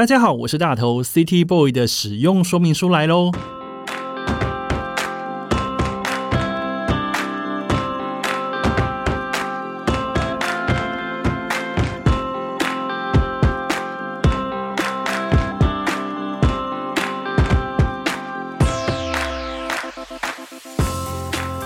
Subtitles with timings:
[0.00, 3.30] 大家好，我是大头，City Boy 的使用说明书来喽。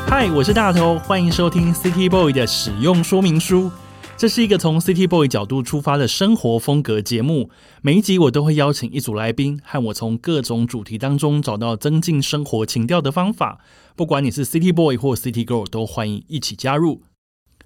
[0.08, 3.70] 嗨，我是大头，欢迎收听 City Boy 的使用说明书。
[4.16, 7.50] 这是一个从 City Boy 角度出发的生活风格节目。
[7.82, 13.58] 每一集我都会邀请一组来宾，和我从各种主题当中找到增进生活情调的方法。
[13.96, 17.02] 不管你是 City Boy 或 City Girl，都欢迎一起加入。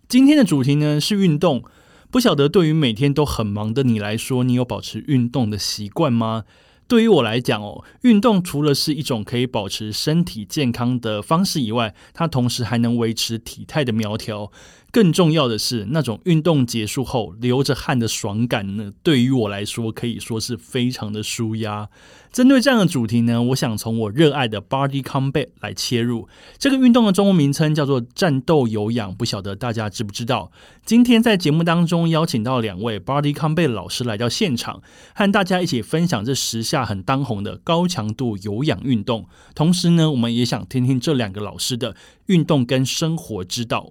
[0.09, 1.63] 今天的主题呢是运动。
[2.11, 6.45] 不晓得对于每天都很忙的你来说，你有保持运动的习惯吗？
[6.89, 14.51] 对于我来讲哦，运动除了是一种可以保持身体健康的方式以外，它同时还能维持体态的苗条。
[14.91, 21.91] 更重要的是，那种运动结束后流着汗的爽感呢，对于我来说可以说是非常的舒压。
[22.39, 26.29] 针对这样的主题呢，我想从我热爱的 Body Combat 来切入。
[26.57, 30.53] 这个运动的中文名称叫做战斗有氧，不晓得大家知不知道？
[30.85, 34.81] 今天在节目当中邀请到两位 Body Combat 老师来到现场，
[35.17, 39.27] 和大家一起分享这时下很当红的高强度有氧运动。
[39.57, 43.91] 同时呢，我们也想听听这两个老师的运动跟生活之道。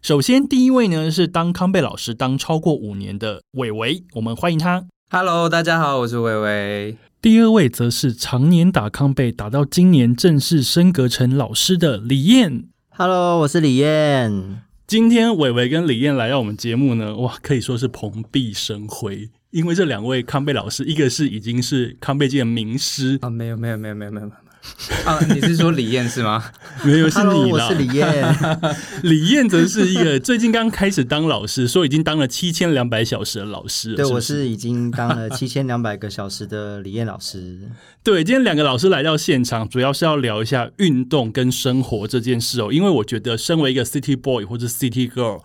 [0.00, 4.86] 首先，第一位呢是当康贝老师当超过五年的伟伟，我们欢迎他。
[5.10, 6.96] Hello，大家好，我是伟伟。
[7.22, 12.64] 第二位则是常年打康贝，打到今年正式升格成老师的李燕。
[12.88, 14.60] Hello，我是李燕。
[14.88, 24.32] 今天伟伟跟李燕来到我们节目呢，哇，可以说是蓬荜生辉，因为这两位康贝老师，一个是已经是康贝界的名师啊，没有，没有，没有，没有，没有。
[25.04, 26.42] 啊，你是说李燕是吗？
[26.84, 28.36] 没有，是你我是李燕。
[29.02, 33.94] 李燕则是一个最近刚开始当老师，说已经当了七千两百小时的老师。
[33.94, 37.58] 对，我是已经当了七千两百个小时的李燕老师。
[38.04, 42.68] 对，今天两个老师来到现场，主要是要聊一下运动跟生活这件事哦。
[42.72, 45.42] 因为我觉得，身为一个 City Boy 或者 City Girl。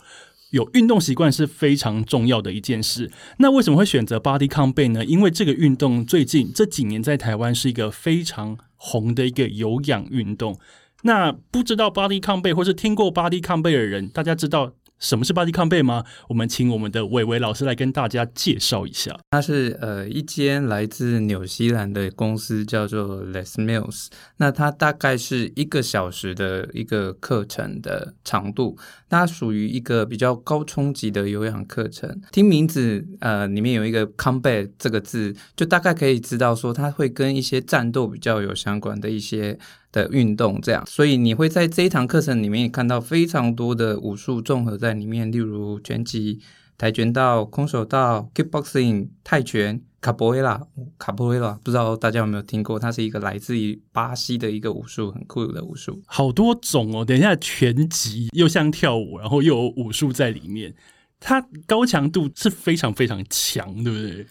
[0.51, 3.11] 有运动习惯是非常重要的一件事。
[3.39, 5.03] 那为什么会选择 Body Combat 呢？
[5.03, 10.57] 因为这个运动最近这几年在台湾是一个非常红的一个有氧运动。
[11.03, 14.73] 那不知道 Body Combat 或是听过 Body Combat 的人，大家知道？
[14.99, 16.03] 什么是 Body Combat 吗？
[16.27, 19.17] 我们请我们的伟伟老师来跟大家介绍一下。
[19.31, 24.07] 它是呃一间来自纽西兰的公司，叫做 Les Mills。
[24.37, 28.77] 那它大概是一个小时的一个课程的长度，
[29.09, 32.21] 它属于一个比较高冲击的有氧课程。
[32.31, 39.59] 听名字呃里面有一个 Combat 这个字，就大概可以知道说它会跟一些战斗比较有相关的一些。
[39.91, 46.39] 的运动这样，所以你会在这一堂课程里面看到非常多的武术综合在里面，例如拳击、
[46.77, 50.61] 跆拳道、空手道、kickboxing、泰拳、卡波维拉、
[50.99, 52.77] 卡波维拉，不知道大家有没有听过？
[52.77, 57.03] 它是一个来自于巴西的一个武术，很酷的武术，好多种哦。
[57.03, 60.75] 等一下，拳击又像跳舞，然后又有武术在里面，
[61.19, 64.27] 它高强度是非常非常强，对不对？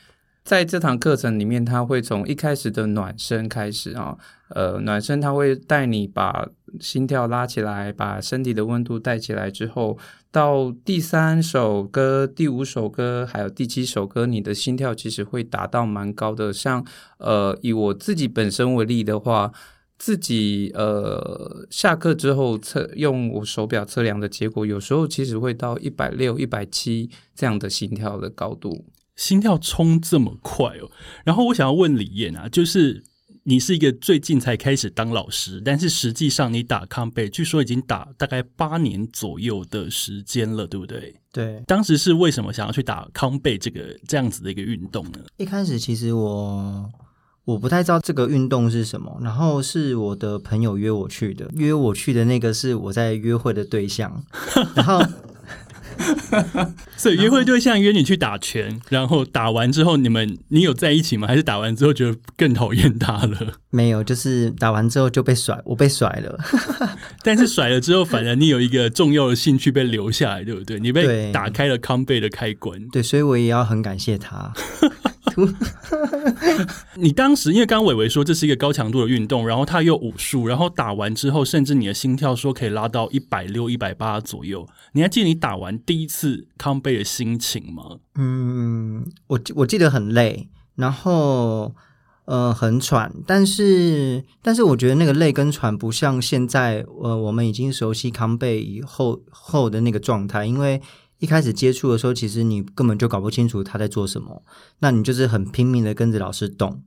[0.47, 4.17] 在这堂课程里面，他会从一开始的暖身开始啊，
[4.51, 6.49] 呃，暖身他会带你把
[6.79, 9.99] 心跳拉起来，把身体的温度带起来之后，
[10.31, 16.53] 到第三首歌、第五首歌还有第七首歌，你的心跳其实会达到蛮高的。
[16.53, 16.87] 像
[17.19, 19.51] 呃，以我自己本身为例的话，
[19.99, 28.85] 自己呃下课之后测用我手表测量的结果，有时候其实会到一百六、一百七这样的心跳的高度。
[29.17, 30.91] 心跳冲这么快哦，
[31.25, 33.03] 然后我想要问李燕啊，就是
[33.45, 41.15] 你是一个最近才开始当老师，但是实际上你打康贝，据说已经打大概八年左右的时间了，对不对？
[41.33, 45.19] 对，当时是为什么想要去打康贝这个这样子的一个运动呢？
[45.39, 46.91] 一开始其实我
[47.45, 54.23] 我不太知道这个运动是什么，然后是我的朋友约我去的，约我去的那个是我在约会的对象，
[54.75, 55.01] 然后。
[56.97, 61.27] 所以约会对象约你去打拳，然后打完之后，你们你有在一起吗？
[61.27, 63.55] 还是打完之后觉得更讨厌他了？
[63.71, 66.39] 没有，就是打完之后就被甩，我被甩了。
[67.23, 70.79] 但是甩了之后，反而你有一个重要的兴趣被留下来，对不对？
[70.79, 72.81] 你被打开了康贝的开关。
[72.89, 74.53] 对，所以我也要很感谢他。
[76.97, 84.67] 你当时因为刚刚伟伟说这是一个高强度的运动，然后他又武术，然后打完之后，甚至你的心跳说可以拉到一百六、一百八左右。
[84.93, 87.99] 你还记得你打完第一次康贝的心情吗？
[88.15, 91.75] 嗯，我我记得很累，然后
[92.25, 100.81] 呃很喘，但是但是我觉得那个累跟喘不像现在呃我们已经熟悉康贝以后后的那个状态，因为。
[101.19, 104.43] 一开始接触的时候，其实你根本就搞不清楚他在做什么，
[104.81, 106.83] 那你就是很拼命的跟着老师动。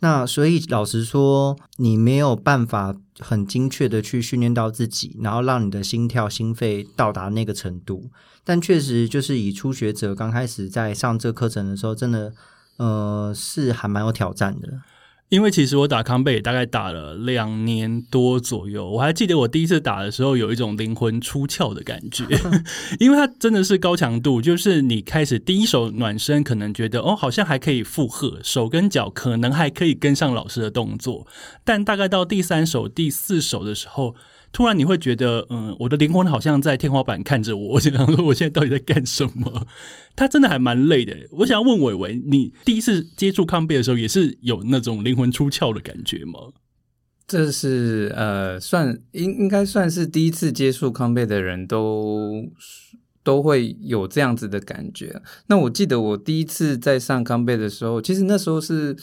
[0.00, 8.10] 那所以老实说，你没有办法很精确的去训练到自己，然后让你的心跳、心肺到达那个程度。
[8.44, 12.32] 但确实就是以初学者刚开始在上这课程的时候，真的
[12.76, 14.80] 呃是还蛮有挑战的。
[15.28, 22.24] 因为其实我打康贝大概打了两年多左右，我还记得我第一次打的时候有一种灵魂出窍的感觉，
[22.98, 31.26] 因为它真的是高强度，就是你开始第一手暖身，可能觉得哦好像还可以负荷，手跟脚可能还可以跟上老师的动作，
[31.62, 34.14] 但大概到第三手、第四手的时候。
[34.50, 39.66] 突然你会觉得，嗯，我的灵魂好像在天花板看着我， 我想说我现在到底在干什么？
[40.16, 41.14] 他真的还蛮累的。
[41.30, 46.38] 我想要问伟伟，你第一次接触康贝的时候，也是有那种灵魂出窍的感觉吗？
[47.26, 52.46] 这是呃，算应应该算是第一次接触康贝的人都
[53.22, 55.20] 都会有这样子的感觉。
[55.48, 58.96] 那我记得我第一次在上康贝的时候，其实那时候是。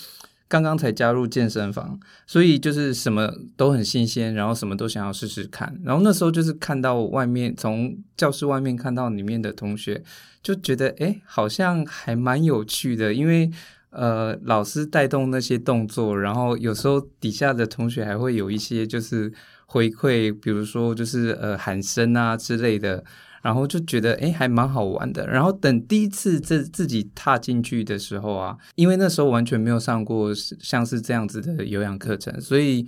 [0.47, 5.75] 刚刚才加入健身房，所以就是什么都很新鲜，然后什么都想要试试看。
[5.83, 10.03] 然后那时候就是看到外面，从教室外面看到里面的同学，
[10.44, 13.13] 就觉得哎，好像还蛮有趣的。
[13.13, 13.50] 因为
[13.89, 19.33] 呃，老师带动那些动作，然后有时候底下的同学还会有一些就是
[19.65, 23.03] 回馈，比如说就是呃喊声啊之类的。
[23.45, 25.27] 然后就觉得哎，还蛮好玩的。
[25.27, 32.83] 然后等第一次自自己踏进去的时候啊，因为那时候完全没有上过像是这样子的有氧课程，所以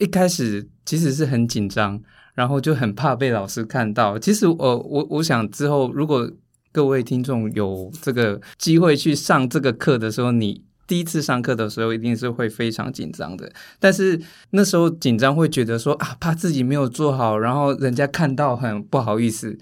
[0.00, 2.02] 一开始其实是很紧张，
[2.34, 4.18] 然后就很怕被老师看到。
[4.18, 6.28] 其实我我我想之后，如果
[6.72, 13.48] 各位听众有这个机会去上这个课的时候，你第一次上课的时候一定是会非常紧张的。
[13.78, 14.20] 但是
[14.50, 19.56] 那时候紧张会觉得说啊，怕自己没有做好，然后人家看到很不好意思。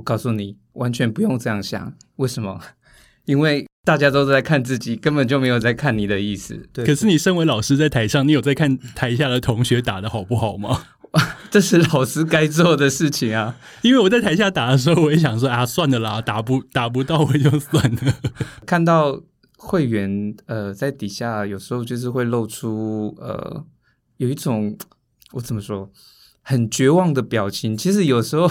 [0.00, 1.92] 我告诉你，完全不用这样想。
[2.16, 2.58] 为什么？
[3.26, 6.68] 因为大家都在看自己，根本就没有在看你的意思。
[6.72, 6.86] 对。
[6.86, 10.84] 可是你身为老师，在台上，你有在看台下的同学打的好不好吗？
[11.50, 13.56] 这是老师该做的事情啊。
[13.82, 18.14] 因为我在台下打的时候，我也想说啊，算了啦，打不打不到我就算了。
[18.64, 19.20] 看到
[19.58, 23.66] 会员呃在底下，有时候就是会露出呃
[24.16, 24.78] 有一种
[25.32, 25.92] 我怎么说
[26.40, 27.76] 很绝望的表情。
[27.76, 28.50] 其实有时候。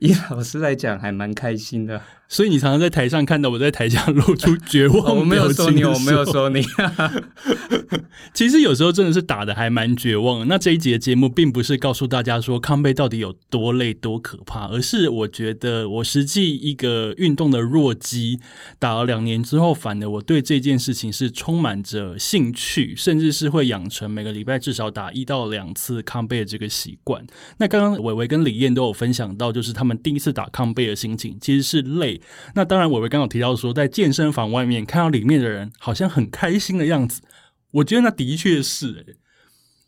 [0.00, 2.00] 以老师来讲，还蛮开心的。
[2.28, 5.16] 所以你常常在台上看到我在台下露出绝望。
[5.16, 6.64] 我没有说你，我没有说你。
[8.32, 10.46] 其实有时候真的是打的还蛮绝望。
[10.48, 18.40] 那这一集的节目并不是告诉大家说康贝到底有多累多可怕，而是我觉得我实际一个运动的弱鸡
[18.78, 27.24] 打了两年之后，反而我对这件事情是充满着兴趣，甚至是会养成每个礼拜至少打一到两次康贝的这个习惯。
[27.58, 32.13] 那刚刚伟伟跟李燕都有分享到，就是他们第一次打康贝的心情其实是累。
[32.54, 37.22] 那当然，伟伟刚刚提到说，在健身房外面看到里面的人好像很开心的样子，
[37.70, 39.16] 我觉得那的确是诶。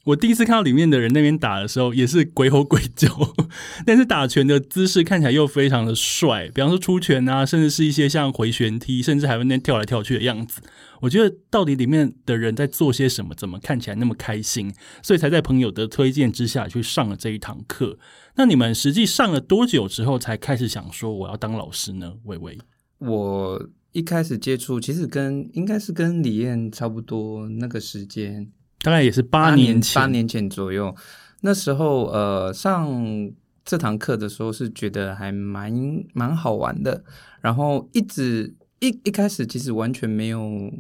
[0.06, 3.08] 我第一次看到里面的人那边打的时候，也是鬼吼鬼叫，
[3.85, 10.61] 但是打拳的姿势看起来又非常的帅，比方说出拳啊，甚至是一些像回旋踢，甚至还会那跳来跳去的样子。
[11.00, 14.73] 我觉得到底里面的人在做些什么，怎么看起来那么开心？
[15.03, 17.99] 所以才在朋友的推荐之下去上了这一堂课。
[18.37, 22.14] 那你们实际上了多久之后才开始想说我要当老师呢？
[22.26, 22.56] 微微，
[22.99, 28.53] 我一开始接触其实跟应该是跟李燕差不多那个时间。
[28.82, 30.94] 大概也是八年前，八年前左右。
[31.41, 33.31] 那时候，呃，上
[33.65, 35.72] 这堂课的时候是觉得还蛮
[36.12, 37.05] 蛮好玩的。
[37.41, 40.72] 然后一直一一开始其实完全没有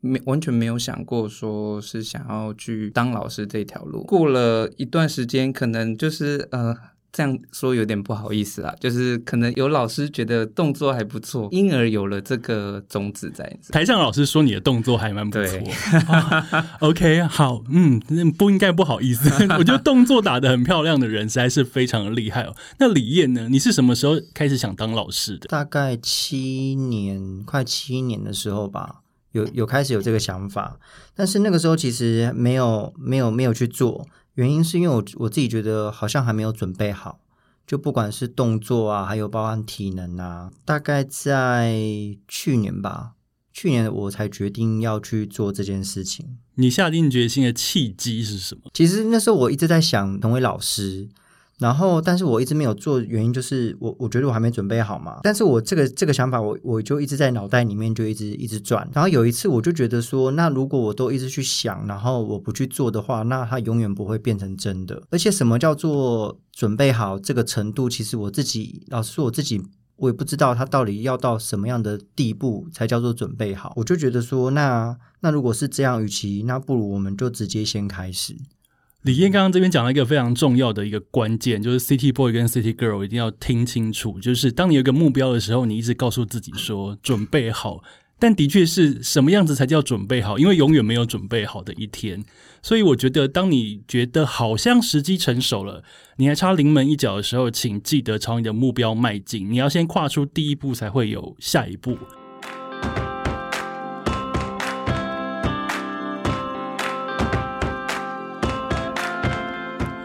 [0.00, 4.04] 没完全没有想过说是想要去当老师这条路。
[4.04, 6.76] 过了一段时间，可能就是呃。
[7.14, 13.56] 这样说有点不好意思啊，就是可能有老师觉得动作还不错，因而有了这个种子在。
[13.70, 15.58] 台上老师说你的动作还蛮不错。
[16.82, 18.00] OK，好，嗯，
[18.36, 19.30] 不应该不好意思。
[19.56, 22.56] 我觉得动作打得很漂亮的人实在是非常的厉害哦。
[22.80, 23.46] 那李燕呢？
[23.48, 25.46] 你是什么时候开始想当老师的？
[25.46, 30.80] 大概七年，快七年的时候吧，有有开始有这个想法，
[31.14, 34.04] 但是那个时候其实没有没有没有去做。
[34.34, 37.20] 原因是因为我我自己觉得好像还没有准备好，
[37.66, 41.76] 就不管是动作啊，还有包含体能啊，大概在
[42.28, 43.12] 去年吧，
[43.52, 46.38] 去年我才决定要去做这件事情。
[46.56, 48.70] 你下定决心的契机是什么？
[48.74, 51.08] 其实那时候我一直在想成为老师。
[51.60, 55.20] 然后，但是我一直没有做，原因就是我我觉得我还没准备好嘛。
[55.22, 58.88] 但是我这个这个想法，我我就一直在脑袋里面就一直一直转。
[58.92, 65.00] 然后有一次，我就觉得说，那如果我都一直去想，然后我不去做的话，那它永远不会变成真的。
[65.10, 67.88] 而且，什么叫做准备好这个程度？
[67.88, 69.62] 其实我自己老实说，我自己
[69.96, 73.72] 我也不知道他到底要到什么样的地步才叫做准备好。
[73.76, 78.36] 我就觉得说，那那如果是这样，与其那不如我们就直接先开始。
[79.04, 87.84] 李燕刚刚这边讲了一个非常重要的一个关键，就是 City Boy 跟 City Girl 一定要听清楚，就是当你有一个目标的时候，你一直告诉自己说准备好。
[88.18, 90.38] 但的确是什么样子才叫准备好？
[90.38, 92.24] 因为永远没有准备好的一天。
[92.62, 95.82] 所以我觉得，当你觉得好像时机成熟了，
[96.16, 99.50] 你还差临门一脚的时候，请记得朝你的目标迈进。
[99.50, 101.98] 你要先跨出第一步，才会有下一步。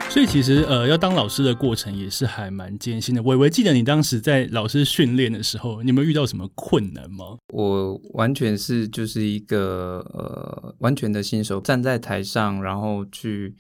[0.09, 3.21] 所以其实呃，要当老师的过程也是还蛮艰辛的。
[3.21, 7.37] 伟伟，记得你当时在老师训练的时候，你有遇到什么困难吗？
[7.53, 13.55] 我完全是就是一个呃完全的新手，站在台上，然后去，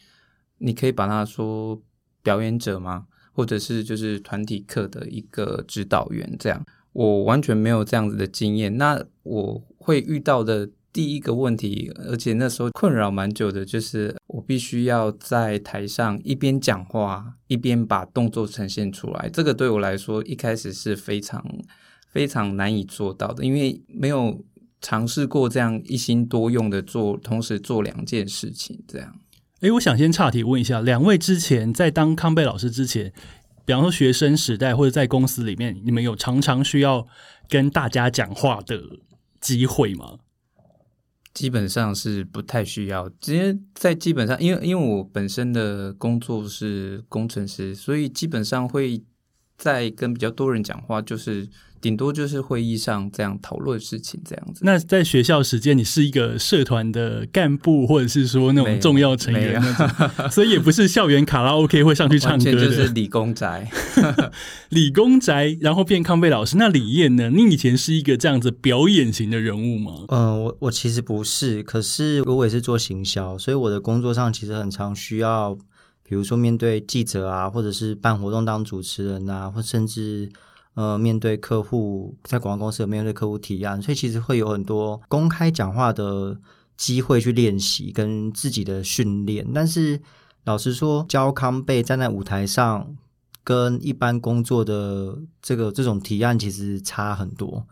[0.57, 1.79] 你可以把它说
[2.23, 3.05] 表演者吗？
[3.31, 8.75] 或者是就是团体课的一个指导员这样，我完全没有这样子的经验。
[8.75, 10.71] 那我会遇到的。
[10.99, 19.29] 第一个问题，而且那时候困扰蛮久的，就是我必须要在台上一边讲话一边把动作呈现出来。
[19.29, 21.41] 这个对我来说一开始是非常
[22.09, 24.43] 非常难以做到的，因为没有
[24.81, 28.83] 尝试过这样一心多用的做，同时做两件事情。
[28.85, 29.15] 这样，
[29.61, 33.13] 诶，我想先岔题问一下，两位之前在当康贝老师之前，
[33.63, 37.07] 比方说学生时代或者在公司里面，你们有常常需要
[37.47, 38.81] 跟大家讲话的
[39.39, 40.17] 机会吗？
[41.39, 49.01] 基本上是不太需要，直接在基本上，因为因为我本身的工作是工程师，所以基本上会
[49.57, 51.47] 在跟比较多人讲话，就是。
[51.81, 54.61] 顶多就是会议上这样讨论事情这样子。
[54.63, 59.61] 那在学校时间，你是一个社团的干部，或者是说那种重要成员，
[60.29, 63.69] 所以也不是校园卡拉 OK 会上去唱歌的，就是理工宅，
[64.69, 66.57] 理工宅，然后变康贝老师。
[66.57, 67.29] 那李燕呢？
[67.29, 70.05] 你以前是一个这样子表演型的人物吗？
[70.09, 75.55] 嗯，我我其实不是，可是我也是做行销，所以我的工作上其实很常需要，
[76.03, 80.29] 比如说面对记者啊，或者是办活动当主持人啊，或甚至。
[80.75, 86.39] 呃，面对客户，在广告公司有面对客户提案，所以其实会有很多公开讲话的
[86.77, 89.45] 机会去练习跟自己的训练。
[89.53, 89.99] 但是
[90.45, 92.95] 老实说，教康贝站在舞台上，
[93.43, 97.67] 跟一般工作的这个这种提案其实差很多。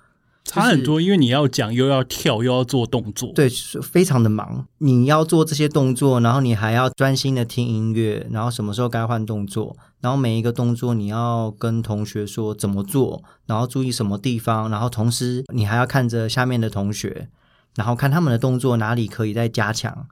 [0.48, 3.50] 差很多，因为你要讲，又要跳，又要做动作，对，
[3.84, 4.66] 非常的忙。
[4.78, 17.28] 你要做这些动作，然后你还要专心的听音乐，然后什么时候该换动作，然后每一个动作你要跟同学说怎么做，然后注意什么地方，然后同时你还要看着下面的同学，
[17.76, 20.08] 然后看他们的动作哪里可以再加强。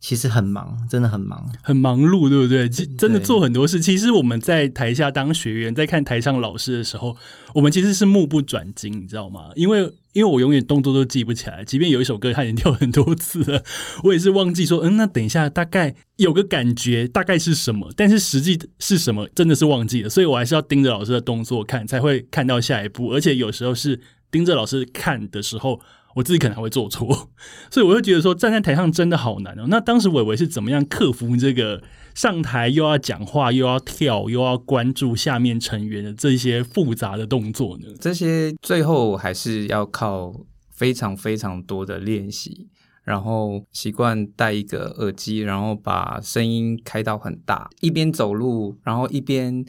[0.00, 2.66] 其实很忙，真的很忙，很忙碌，对不对？
[2.68, 3.78] 真的做很多事。
[3.78, 7.14] 其实我们在台下当学员，在看台上老师的时候，
[7.54, 9.50] 我们其实是目不转睛，你知道吗？
[9.54, 9.82] 因为
[10.14, 13.62] 因为我永远动作都记不起来，即便有一首歌他已经跳很多次了，
[14.04, 20.08] 我也是忘记说，嗯，那等一下大概有个感觉，大概是什么，但是实际是什么，真的是忘记了。
[20.08, 23.08] 所以我还是要盯着老师的动作看，才会看到下一步。
[23.12, 25.78] 而且有时候是盯着老师看的时候。
[26.14, 27.30] 我自己可能还会做错，
[27.70, 29.66] 所以我就觉得说站在台上真的好难哦。
[29.68, 31.82] 那当时伟伟是怎么样克服这个
[32.14, 37.86] 上台又要讲话又要跳又要关注下面成员的这些复杂的动作呢？
[38.00, 40.34] 这些最后还是要靠
[40.70, 42.68] 非常非常多的练习，
[43.04, 49.64] 然后习惯戴一个耳机，然后把声音开到很大，一边走路，然后一边。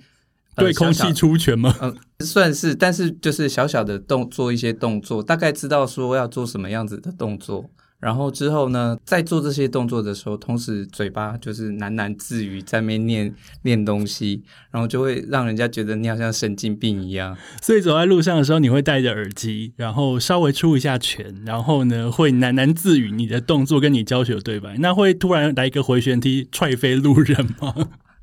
[0.54, 1.74] 对空气出拳吗？
[1.82, 17.38] 嗯，算是，但是就是小小的动做一些动作，大概知道说要做什么样子的动作，然后之后呢，在做这些动作的时候，同时嘴巴就是喃喃自语，在那念念东西，然后就会让人家觉得你好像神经病一样。
[17.62, 24.76] 所以走在路上的时候，你会戴着耳机，然后稍微出一下拳，然后呢，会喃喃自语你的动作跟你教学对白。
[24.80, 27.74] 那会突然来一个回旋踢踹飞路人吗？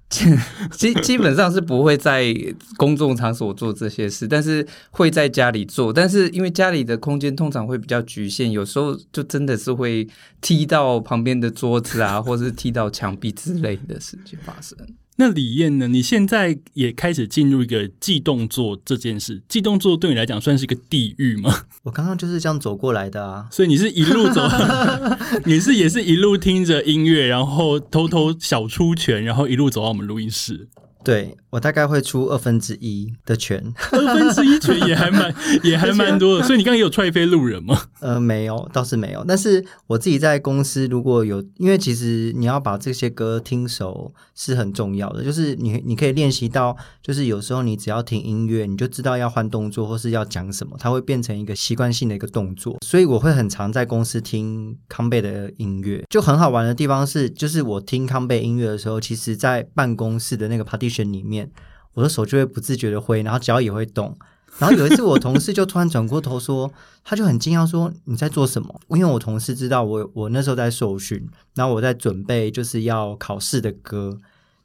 [0.72, 2.34] 基基本上是不会在
[2.78, 5.92] 公众场所做这些事，但是会在家里做。
[5.92, 10.08] 但是因为家里的空间通常会比较局限，有时候就真的是会
[10.40, 14.78] 踢到旁边的桌子啊，或是踢到墙壁之类的事情发生。
[15.20, 15.88] 那李燕呢？
[15.88, 21.52] 你现在也开始进入一个记动作这件事，记动作对你来讲算是一个地狱吗？
[21.82, 24.48] 我刚刚就是这样走过来的啊，所以你是一路走，
[25.44, 30.68] 你是也是一路听着音乐，然后偷偷小出拳，然后一路走到我们录音室。
[31.04, 36.44] 对我大概会出二分之一的拳，二分之一拳也还蛮 也还蛮多的。
[36.44, 37.80] 所以你刚刚有踹飞路人吗？
[38.00, 39.24] 呃，没有，倒是没有。
[39.26, 52.76] 但是我自己在公司如果有，因为其实你要把这些歌听熟是很重要的，就是你你可以练习到，就是有时候你只要听音乐，你就知道要换动作或是要讲什么，它会变成一个习惯性的一个动作。
[52.84, 61.50] 所以我会很常在公司听康贝的音乐，就很好玩的地方是，就是我听康贝音乐的时候，其实在办公室的那个选里面，
[61.94, 64.16] 我的手就会不自觉的挥，然后脚也会动。
[64.58, 66.72] 然后有一次，我同事就突然转过头说，
[67.04, 74.18] 他就很惊讶说：“你在做什么？”因为我同事知道我我那时候在受训，然后我在准备就是要考试的歌，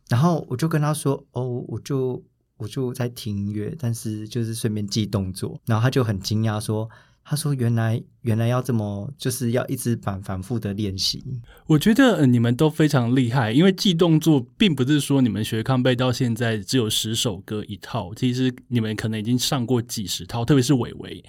[0.10, 2.24] 然后我就跟他说：“哦，我就
[2.58, 6.90] 我就在听音乐，但是就是顺便记动作。”然后他就很惊讶说。
[7.26, 11.24] 他说：“原来，原来要这么，就是要一直反反复的练习。
[11.68, 20.44] 我觉得你们都非常厉害，因为记动作并不是说你们学康贝到现在只有十首歌一套，其实你们可能已经上过几十套。
[20.44, 21.24] 特别是伟伟，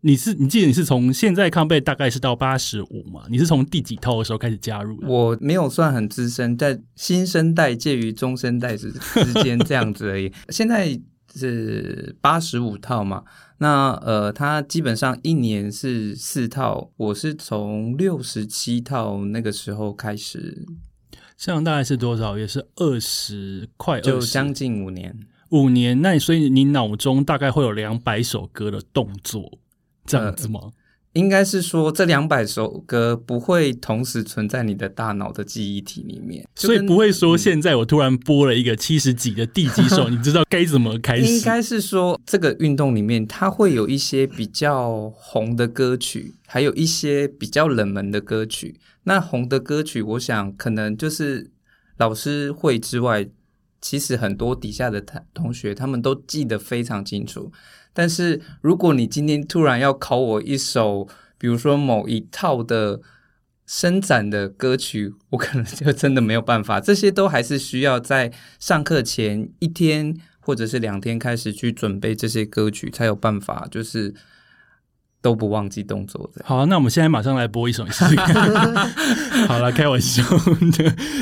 [0.00, 3.24] 你是你记得你是从现在康贝大概是到八十五嘛？
[3.28, 4.98] 你是从第几套的时候开始加入？
[5.06, 10.32] 我没有算很资深，在新生代介于中生代之之间这样子而已。
[10.48, 10.98] 现在
[11.34, 13.24] 是八十五套嘛？”
[13.58, 20.64] 那呃，他基本上一年是四套，我是从六十七套那个时候开始，
[21.36, 22.38] 这样大概是多少？
[22.38, 25.18] 也是二十快，就将近五年。
[25.50, 29.58] 五年，那所以你脑中大概会有两百首歌的动作，
[30.04, 30.70] 这样子吗？
[31.14, 41.32] 应该是说，这两百首歌不会同时存在你的大脑的记忆体里面，所以不会说现在我突然播了一个七十几的第几首， 你知道该怎么开始？
[41.32, 48.78] 应该是说，这个运动里面它会有一些比较红的歌曲，还有一些比较冷门的歌曲。
[49.04, 51.50] 那红的歌曲，我想可能就是
[51.96, 53.26] 老师会之外，
[53.80, 57.50] 其实很多底下的同同学他们都记得非常清楚。
[57.98, 63.00] 但是如果你今天突然要考我一首，比如说某一套的
[63.66, 66.78] 伸展的歌曲，我可能就真的没有办法。
[66.78, 74.14] 这些都还是需要在上课前一天或者是两天开始去准备这些歌曲，才有办法，就是
[75.20, 76.44] 都不忘记动作的。
[76.44, 78.86] 好，那我们现在马上来播一首试试看。
[79.48, 80.22] 好了，开玩笑，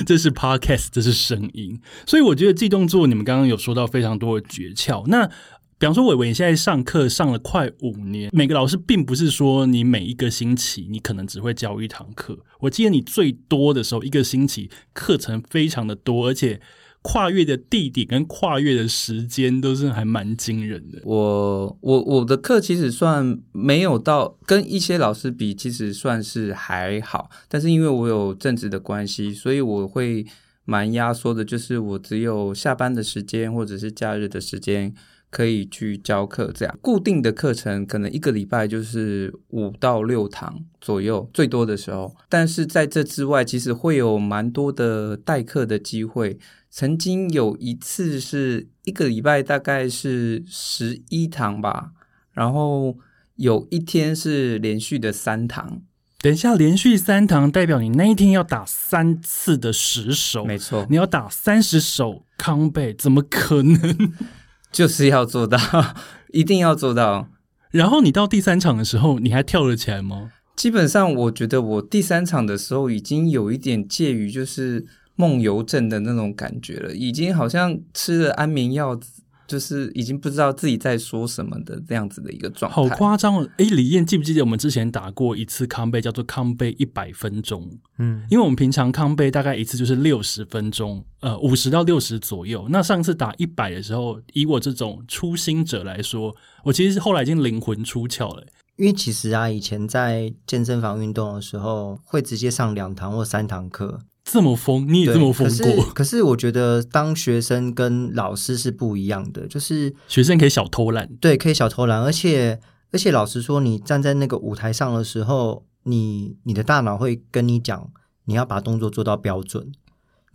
[0.04, 5.06] 这是 podcast，这是声音，所以我觉得记动作，你们刚刚有说到非常多的诀窍。
[5.06, 5.30] 那
[5.78, 12.38] 比方说，伟伟，你现在上课上了快五年，每个老师并不是说你每一个星期你可能只会教一堂课。
[12.60, 16.62] 我记得你最多的时候，一个星期课程非常的多，而且
[17.02, 21.02] 跨越的地点跟跨越的时间都是还蛮惊人的。
[21.04, 30.24] 我我我的课其实算没有到跟一些老师比，其实算是还好，但是因为我有正职的关系，所以我会
[30.64, 34.94] 蛮压缩的，就是我只有下班的时间或者是假日的时间。
[35.36, 42.16] 可以去教课，这样固定的课程可能一个礼拜就是五到六堂左右，最多的时候。
[42.30, 46.38] 但是在这之外，其实会有蛮多的代课的机会。
[46.70, 51.90] 曾经有一次是一个礼拜大概是十一堂吧，
[52.32, 52.96] 然后
[53.34, 55.82] 有一天是连续的三堂。
[56.22, 64.14] 等一下，连续三堂代表你那一天要打三次的十首，没错，你要打三十首康贝，怎么可能？
[64.76, 65.58] 就是要做到，
[66.34, 67.28] 一定要做到。
[67.70, 70.32] 然后你到第三场的时候，你还跳了起来吗？
[70.54, 74.84] 基本上，我觉得我第三场的时候已经有一点介于就是
[75.14, 79.00] 梦游症的那种感觉了，已经好像吃了安眠药。
[79.46, 83.48] 就是已经不知道自己在说什么的这样子的一个状态，好夸张哦！
[83.58, 87.78] 哎，李燕记不记得我们之前打过一次康贝，叫做康贝一百分钟？
[87.98, 92.66] 嗯，因为我们平常康贝大概一次就是六十分钟，呃，五十到六十左右。
[92.70, 98.44] 那上次打一百的时候，以我这种初心者来说，我其实后来已经灵魂出窍了。
[98.76, 104.00] 因为其实啊，以前在健身房运动的时候，会直接上两堂或三堂课。
[104.28, 105.84] 这么疯，你也这么疯过？
[105.94, 112.58] 可是我觉得当学生跟老师是不一样的，就是学生可以小偷懒，对，可以小偷懒，而且
[112.90, 117.88] 而且老实说，你站在那个舞台上的时候，你你的大脑会跟你讲，
[118.24, 119.70] 你要把动作做到标准，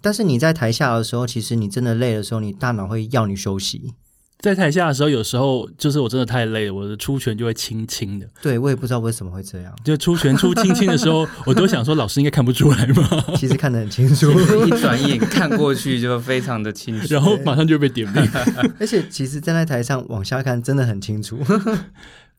[0.02, 3.94] 但是你在台下的时候，其实你真的累的时候，你大脑会要你休息。
[4.42, 8.28] 在台下的时候，有时候就是我真的太累了，我的出拳就会轻轻的。
[8.42, 9.72] 对，我也不知道为什么会这样。
[9.84, 13.24] 就出拳出轻轻的时候， 我都想说老师应该看不出来吧？
[13.38, 14.32] 其实看得很清楚，
[14.66, 18.30] 一转眼看过去就非常的清楚，然后马上就被点名。
[18.80, 21.38] 而且其实站在台上往下看真的很清楚。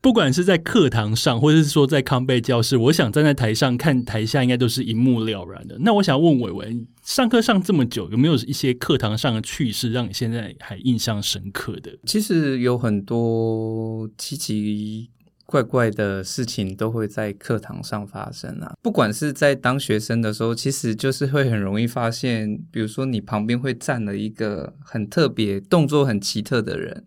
[0.02, 5.78] 不管是在课堂上，或者是说在康贝教室，我想站在台上看台下，应该都是一目了然的。
[5.78, 11.96] 那我想问伟文，上课上这么久，有没有一些课堂上的趣事让你现在还印象深刻的？
[12.04, 15.08] 其实有很多奇奇
[15.46, 18.74] 怪怪的事情都会在课堂上发生啊。
[18.82, 27.04] 不管是在当学生的时候，其实就是会很容易发现，比如说你旁边会站了一个很特别、动作很奇特的人。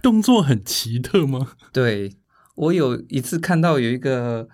[0.00, 1.54] 动作很奇特吗？
[1.72, 2.12] 对。
[2.58, 4.48] 我有一次看到有一个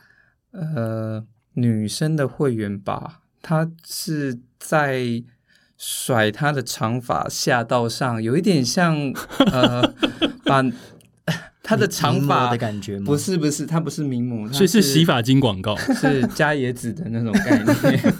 [0.52, 5.22] 呃女生的会员吧，她是在
[5.78, 9.12] 甩她的长发下到上，有一点像
[9.50, 9.82] 呃
[10.44, 10.62] 把
[11.62, 13.06] 她的长发的感觉吗？
[13.06, 18.14] 不是不是，她不是名模，所以是洗发精广告，是加椰子的那种概念，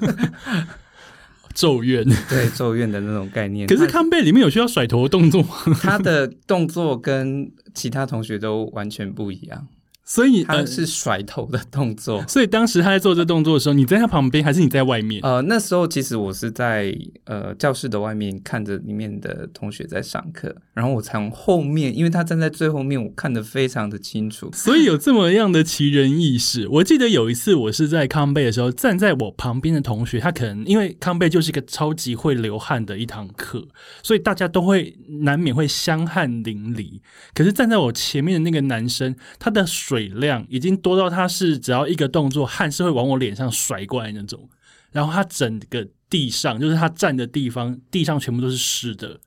[1.54, 3.68] 咒怨 对咒怨的那种概念。
[3.68, 5.54] 可是康贝里面有需要甩头的动作吗？
[5.80, 9.68] 他的动作跟其他同学都完全不一样。
[10.04, 12.22] 所以他是甩头的动作。
[12.28, 15.20] 所以当时他在做这动作的时候，你在他旁边还是你在外面？
[15.22, 24.50] 呃，那时候其实我是在呃教室的外面看着里面的同学在上课，然后我从后面，因为他站在最后面，我看得非常的清楚。
[24.52, 26.68] 所以有这么样的奇人异事。
[26.68, 33.66] 我记得有一次我是在康贝的时候，站在我旁边的同学，他可能因为康贝就是一个超级会流汗的一堂课，
[34.02, 37.00] 所以大家都会难免会香汗淋漓。
[37.34, 39.93] 可是站在我前面的那个男生，他的水。
[39.94, 44.48] 水量已经多到他是只要一个动作，汗是会往我脸上甩过来那种。
[44.90, 49.20] 然后他整个地上，就是他站的地方，地上全部都是湿的。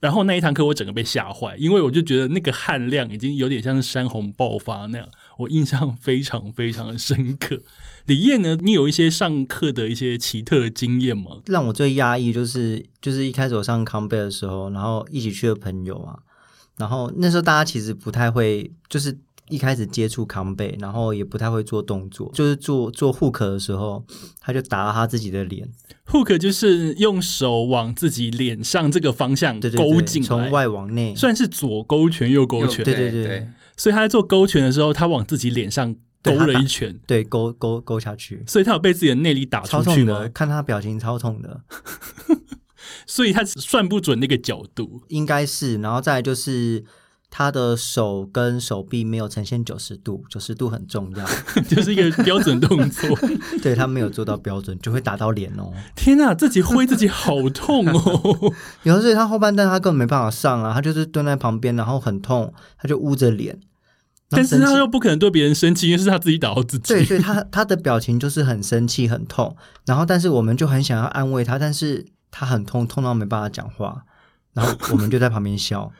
[0.00, 7.58] 然后那一堂课我整个被吓坏，因为我就觉得那个汗量已经有点像是山洪爆发那样，我印象非常非常的深刻。
[8.04, 11.38] 李燕呢，你有一些上课的一些奇特的经验吗？
[11.46, 16.18] 让我最压抑就是就是一开始我上康贝的时候，然后一起去的朋友啊，
[16.76, 19.18] 然后那时候大家其实不太会，就是。
[19.48, 24.04] 一开始接触康贝，然后也不太会做动作，就是做做 hook 的时候，
[24.40, 25.68] 他就打到他自己的脸。
[26.06, 32.84] hook 就是用手往自己脸上这个方向勾进来，从外往内，算是左勾拳右勾拳。
[32.84, 38.42] 对对对，所以他在做勾拳的时候，他往自己脸上勾了一拳，对，勾勾勾下去。
[38.46, 40.28] 所以他有被自己的内力打出去吗？
[40.32, 41.60] 看他表情超痛的，
[43.06, 45.78] 所以他算不准那个角度，应该是。
[45.78, 46.84] 然后再就是。
[47.30, 51.26] 他的手跟手臂没有呈现九十度，九十度很重要，
[51.68, 53.18] 就是一个标准动作。
[53.62, 55.72] 对他没有做到标准，就会打到脸哦。
[55.94, 58.52] 天哪，自己挥自己好痛哦！
[58.84, 63.58] 有的时候他后半段他根本没办法上啊，他就是蹲在旁边，然后很痛，他就捂着脸。
[64.30, 66.92] 但是他又不可能对别人生气，因为是他自己打到自己。
[66.92, 69.56] 对，所以他他的表情就是很生气、很痛。
[69.86, 74.04] 然后，但是我们就很想要安慰他，但是他很痛，痛到没办法讲话。
[74.58, 75.92] 然后我们就在旁边笑。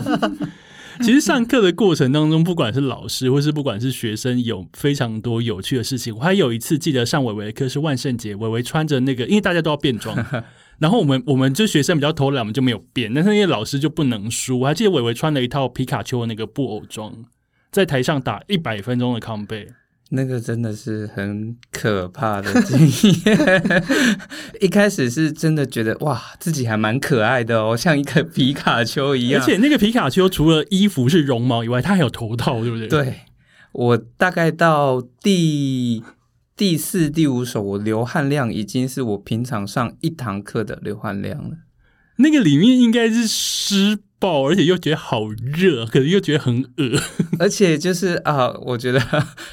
[1.00, 6.14] 其实上课的过程当中，不管是老师或是不管是学生，有非常多有趣的事情。
[6.14, 10.14] 我还有一次记得上伟伟的课是万圣节，伟伟穿着那个，因为大家都要变装，
[10.78, 13.14] 然后我们我们就学生比较偷懒，我们就没有变。
[13.14, 17.14] 但是因为老师就不能输，我还记得伟伟穿了一套皮卡丘的那个布偶装，
[17.72, 19.68] 在台上打一百分钟的康贝。
[20.10, 22.78] 那个真的是很可怕的经
[23.24, 23.82] 验。
[24.60, 29.40] 一开始是真的觉得哇，自己还蛮可爱的哦，像一个皮卡丘一样。
[29.40, 32.88] 而且那个皮卡丘除了衣服是绒毛以外，它还有头套，对不对？
[32.88, 33.20] 对。
[33.72, 36.02] 我大概到第
[36.56, 41.56] 第四、第五首，我流汗量已经是我平常上一堂课的流汗量了。
[42.20, 43.98] 那个里面应该是湿。
[44.20, 47.00] 爆，而且又觉得好热，可是又觉得很恶，
[47.40, 49.00] 而且就是啊，我觉得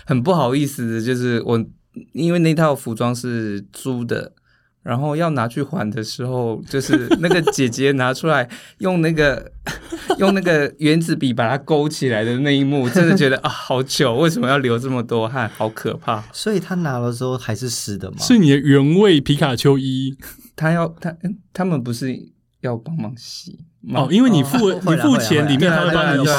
[0.06, 1.66] 很不好意思，就是我
[2.12, 4.34] 因为那套服装是租的，
[4.84, 8.50] 然后要拿去还的时候，就是那个姐姐拿出来
[8.80, 9.50] 用那个
[10.20, 16.22] 用那个原子笔把它勾起来的那一幕，真的觉得啊，好糗，为什么要流这么多汗，好可怕。
[16.34, 18.18] 所以他拿的时候还是湿的吗？
[18.20, 20.18] 是你的原味皮卡丘衣，
[20.58, 21.16] 他要他
[21.54, 22.14] 他们不是
[22.68, 23.58] 要帮忙洗。
[23.94, 26.32] 哦，因为你付你付钱，里面他会帮你洗。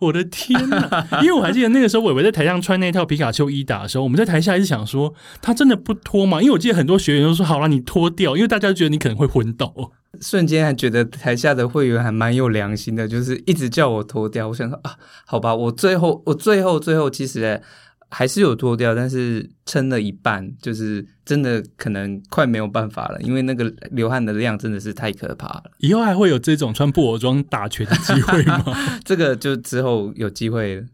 [0.00, 0.88] 我的天呐！
[1.20, 5.12] 因为我还记得那个时候，伟伟在台上穿那套皮卡丘衣打的时候，我们在台下一直想说，
[5.42, 6.40] 他真的不脱吗？
[6.40, 9.72] 因为我记得很多学员都说，好了，你脱掉，因为大家觉得你可能会昏倒。
[10.22, 14.48] 瞬间还觉得台下的会员还蛮有良心的，就是一直叫我脱掉。
[14.48, 17.62] 我想说啊，好吧，我最后我最后最后其实。
[18.10, 25.64] 还是有脱掉，但是撑了一半，就是真的可能快没有办法了，因为那个流汗的量真的是太可怕了。
[25.78, 28.64] 以后还会有这种穿布偶装打拳的机会吗？
[29.04, 30.84] 这个就之后有机会，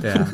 [0.00, 0.28] 对啊。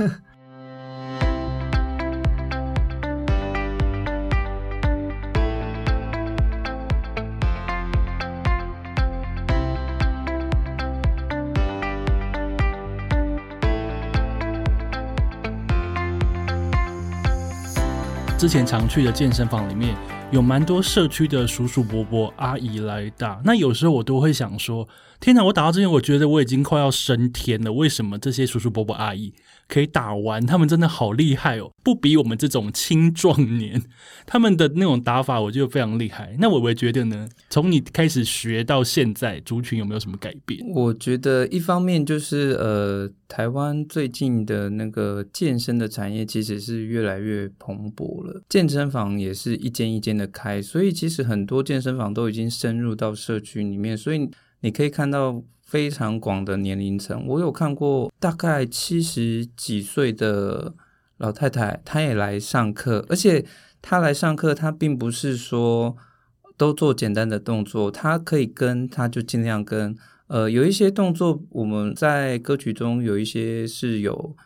[18.38, 19.94] 之前常去的健身房里面，
[20.32, 23.40] 有蛮多社区的叔叔伯伯、阿姨来打。
[23.44, 24.88] 那有时候我都会想说：
[25.20, 25.44] 天哪！
[25.44, 27.72] 我打到这边，我觉得我已经快要升天了。
[27.72, 29.32] 为什么这些叔叔伯伯、阿姨？
[29.68, 33.82] 可以打完，他们真的好厉害哦，不比我们这种青壮年，
[34.24, 36.36] 他们的那种打法，我觉得非常厉害。
[36.38, 37.28] 那伟伟觉得呢？
[37.50, 40.64] 从你开始学到现在，族群有没有什么改变？
[40.72, 55.42] 我觉得一方面就是呃，台湾最近的那个健身的产业其实是越来越蓬勃了，健身房也是一间一间的开，所以其实很多健身房都已经深入到社区里面，所以你可以看到。
[55.66, 60.72] 非常广的年龄层，我有看过大概七十几岁的
[61.16, 63.44] 老太太，她也来上课，而且
[63.82, 65.96] 她来上课，她并不是说
[66.56, 69.96] 都做简单的动作，她可以跟，她就尽量跟。
[70.28, 74.36] 呃，有一些动作我们在歌曲中有一些是有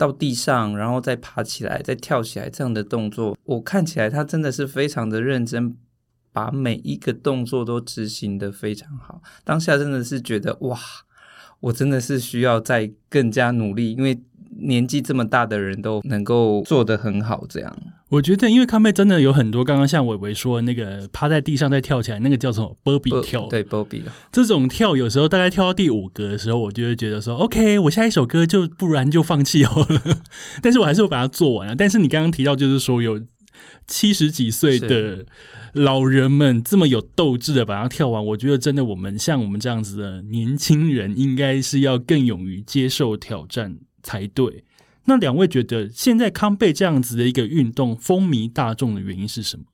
[0.00, 5.76] 到地上，然后再爬起来，再跳起来这样的动作，我看起来他真的是非常的认真。
[6.32, 10.78] 把每一个动作都执行的非常好，当下真的是觉得哇，
[11.58, 14.22] 我真的是需要再更加努力，因为
[14.62, 17.44] 年纪这么大的人都能够做得很好。
[17.48, 17.76] 这样，
[18.08, 30.02] 我觉得因为康贝真的有很多，刚刚像伟伟说那个趴在地上再跳起来，那个叫什么波比跳，对波比这种跳，有时候大概跳到第五格的时候，我就会觉得说，OK，我下一首歌就不然就放弃好了，
[30.62, 31.74] 但是我还是会把它做完啊。
[31.76, 33.20] 但是你刚刚提到就是说有
[33.86, 35.26] 七十几岁的。
[35.74, 44.64] 老人们这么有斗志的把它跳完，我觉得真的，我们像我们这样子的年轻人，应该是要更勇于接受挑战才对。
[45.04, 49.64] 那两位觉得现在康贝这样子的一个运动风靡大众的原因是什么？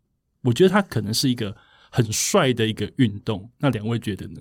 [0.42, 1.56] 我觉得它可能是一个
[1.90, 3.50] 很帅的一个运动。
[3.58, 4.40] 那两位觉得呢？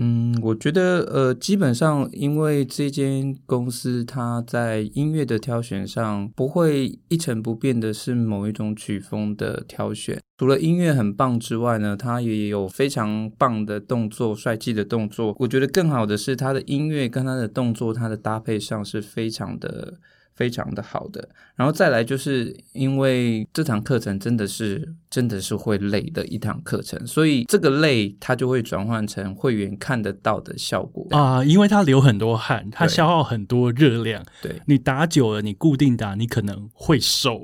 [0.00, 10.18] 嗯，我觉得呃，基本上因为这间公司它在音乐的挑选上不会一成不变的是某一种曲风的挑选。
[10.38, 15.36] 除了音乐很棒之外呢，它也有非常棒的动作、帅气的动作。
[15.38, 19.94] 我觉得更好的是它的音乐跟它的动作，它的搭配上是非常的。
[20.34, 37.42] 非常的好的，然后再来就是因为这堂课程真的是真的是会累的一堂课程，所以这个累它就会转换成会员看得到的效果啊，因为它流很多汗，它消耗很多热量，对你打久了，你固定打，你可能会瘦，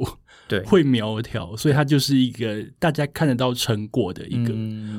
[0.48, 4.54] 对，会苗条，所以它就是一个大家看得到成果的一个。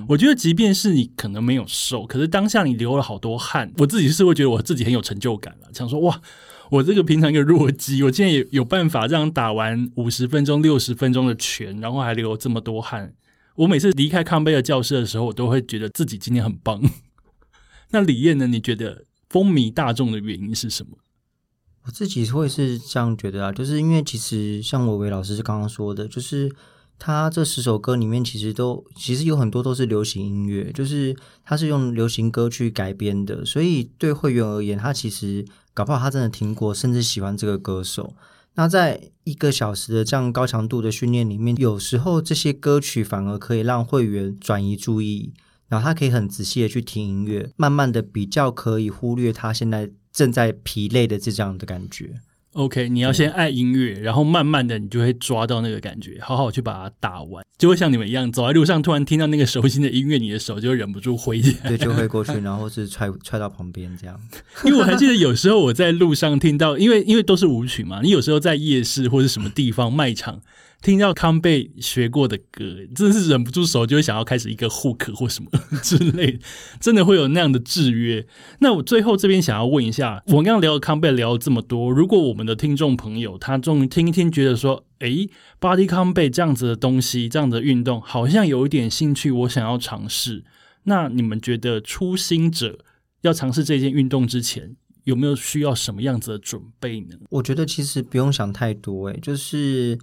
[0.07, 6.21] 我觉得即便是你可能没有瘦，可是当下你流了好多汗，我自己是会觉得我自己很有成就感了，想说哇。
[6.69, 13.13] 我这个平常一个弱鸡，我今天有有办法这样打完五十分钟、六十分钟的拳，然后还流这么多汗。
[13.55, 16.79] 我每次离开康贝尔教室的时候，我都会觉得自己今天很棒。
[17.89, 18.45] 那李燕呢？
[18.45, 20.97] 你觉得风靡大众的原因是什么？
[21.85, 26.51] 我自己会是这样觉得啊，就是因为其实像伟伟老师刚刚说的，就是
[26.99, 35.43] 他这十首歌里面，其实都其实有很多都是流行音乐，就是他是用流行歌去改编的，所以对会员而言，他其实。
[35.79, 38.13] 搞不好他真的听过，甚至喜欢这个歌手。
[38.55, 45.33] 那在一个小时的这样高强度的训练里面，有时候这些歌曲反而可以让会员转移注意，
[45.69, 52.19] 然后他可以很仔细的去听音乐，慢慢的比较可以忽略他现在正在疲累的这样的感觉。
[52.53, 64.19] OK，你要先爱音乐，然后慢慢的你就会抓到那个感觉，好好去把它打完，就会像你们一样，走在路上突然听到那个熟悉的音乐，你的手就忍不住挥起来，对，就会过去，然后是踹踹到旁边这样。
[64.65, 70.41] 因为我还记得有时候我在路上听到，因为因为都是舞曲嘛，你有时候在夜市或者什么地方卖场。
[70.81, 72.63] 听到康贝学过的歌，
[72.95, 75.49] 真的是忍不住手就会想要开始一个 hook 或什么
[75.83, 76.39] 之类，
[76.79, 78.25] 真的会有那样的制约。
[78.59, 90.45] 那我最后这边想要问一下，我刚刚聊康贝聊了这么多，如果我们的听众朋友他终于听一听，觉得说，诶 b o d y 康贝这样子的东西，这样的运动好像有一点兴趣，我想要尝试。
[90.83, 92.79] 那你们觉得初心者
[93.21, 97.17] 要尝试这件运动之前，有没有需要什么样子的准备呢？
[97.31, 99.99] 我觉得其实不用想太多，诶，就是。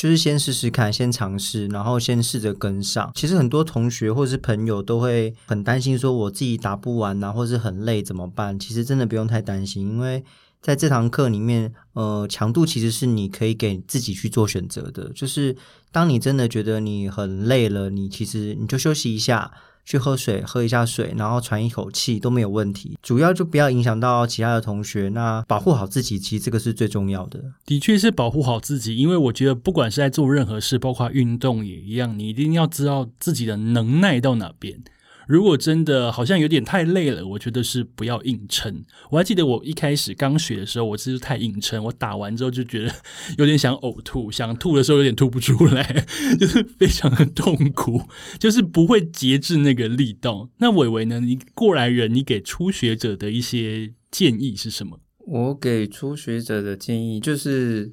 [0.00, 3.12] 就是先试试看，先尝试，然后先试着跟上。
[3.14, 8.58] 其实很多同学或者是朋友都会很担心，说我自己打不完呐，或是很累怎么办？
[8.58, 10.24] 其实真的不用太担心，因为
[10.62, 15.12] 在这堂课里面，呃，强度其实是你可以给自己去做选择的。
[15.12, 15.54] 就是
[15.92, 19.52] 当你真的觉得你很累了，你其实你就休息一下。
[19.84, 22.98] 去喝水，喝一下水，然后喘一口气都没有问题。
[23.02, 27.42] 主要就不要影响到其他的同学，那保护好自己，其实这个是最重要的。
[27.66, 34.82] 的确是保护好自己，因为我觉得不管是在做任何事，包括运动也一样，你一定要知道自己的能耐到哪边。
[35.30, 38.84] 如果真的好像有点太累了，我觉得是不要硬撑。
[39.10, 42.92] 我还记得我一开始刚学的时候，我是太硬撑，我打完之后就觉得
[43.38, 46.04] 有点想呕吐，想吐的时候有点吐不出来，
[46.40, 48.02] 就是非常的痛苦，
[48.40, 50.50] 就是不会节制那个力道。
[50.58, 51.20] 那伟伟呢？
[51.20, 54.98] 你过来人，你给初学者的一些建议是什么？
[55.28, 57.92] 我给初学者的建议就是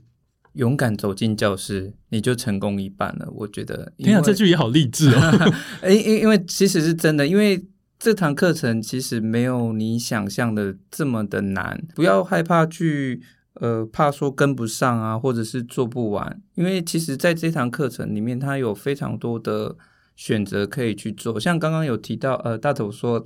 [0.58, 3.28] 勇敢走进教室，你就成功一半了。
[3.32, 5.54] 我觉得，天啊，这句也好励志哦！
[5.88, 7.64] 因，因因为其实是真的，因为
[7.98, 11.82] 这堂课程其实没有你想象的这么的难。
[11.96, 13.22] 不要害怕去，
[13.54, 16.42] 呃，怕说跟不上啊，或者是做不完。
[16.56, 19.76] 因为其实在这堂课程里面，它有非常多的
[20.16, 21.40] 选择可以去做。
[21.40, 23.24] 像刚刚有提到，呃，大头说。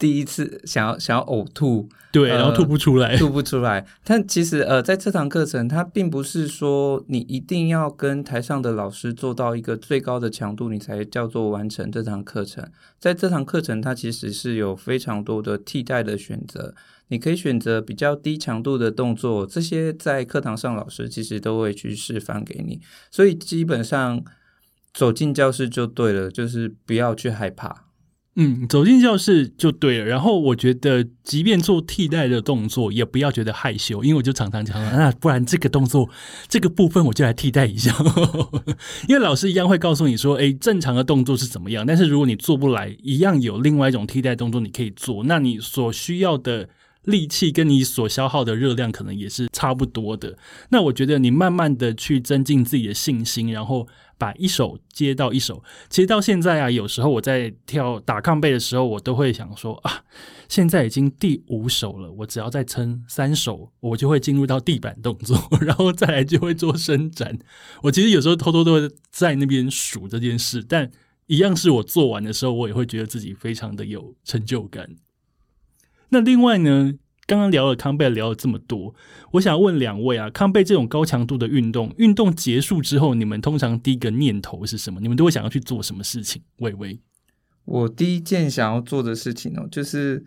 [0.00, 3.86] 第一次想要想要呕吐，对，然后吐不出来，吐不出来。
[4.02, 12.66] 但其实呃，在这堂课程，它并不是说你一定要跟台上的老师做到一个最高的强度，你才叫做完成这堂课程。
[12.98, 16.74] 在这堂课程，它其实是有非常多的替代的选择，
[17.08, 22.80] 你可以选择比较低强度的动作，这些在课堂上老师其实都会去示范给你。
[23.10, 24.24] 所以基本上
[24.94, 27.89] 走进教室就对了，就是不要去害怕。
[28.36, 30.04] 嗯，走进教室就对了。
[30.04, 36.08] 然后我觉得，即便做替代的动作，也不要觉得害羞，因为我就常常讲，那不然这个动作
[36.48, 37.92] 这个部分我就来替代一下。
[39.08, 45.24] 因为老师一样会告诉你说，哎，正常的动作是怎么样，但是如果你做不来，一样有另外一种替代动作你可以做。
[45.24, 46.68] 那你所需要的
[47.04, 50.36] 力气跟你所消耗的热量可能也是差不多的。
[50.70, 53.86] 那我觉得你慢慢的去增进自己的信心，然后。
[54.20, 60.04] 把一手接到一手，其实到现在啊，有时候我在跳打抗背的时候，我都会想说啊，
[60.46, 65.34] 现在已经第五手了，我只要再撑三手，我就会进入到地板动作，
[65.64, 67.38] 然后再来就会做伸展。
[67.82, 70.90] 我其实有时候偷偷都会在那边数这件事，但
[71.26, 74.86] 一样是我做完的时候，我也会觉得自己非常的有成就感。
[76.10, 76.94] 那另外呢？
[77.26, 78.92] 刚刚聊了康贝，聊了这么多，
[79.30, 84.98] 我想问两位啊，康贝这种高强度的运动，运动结束之后，你们通常第一个念头是什么？
[85.00, 86.42] 你们都会想要去做什么事情？
[86.56, 86.98] 微微，
[87.66, 90.24] 我第一件想要做的事情哦，就是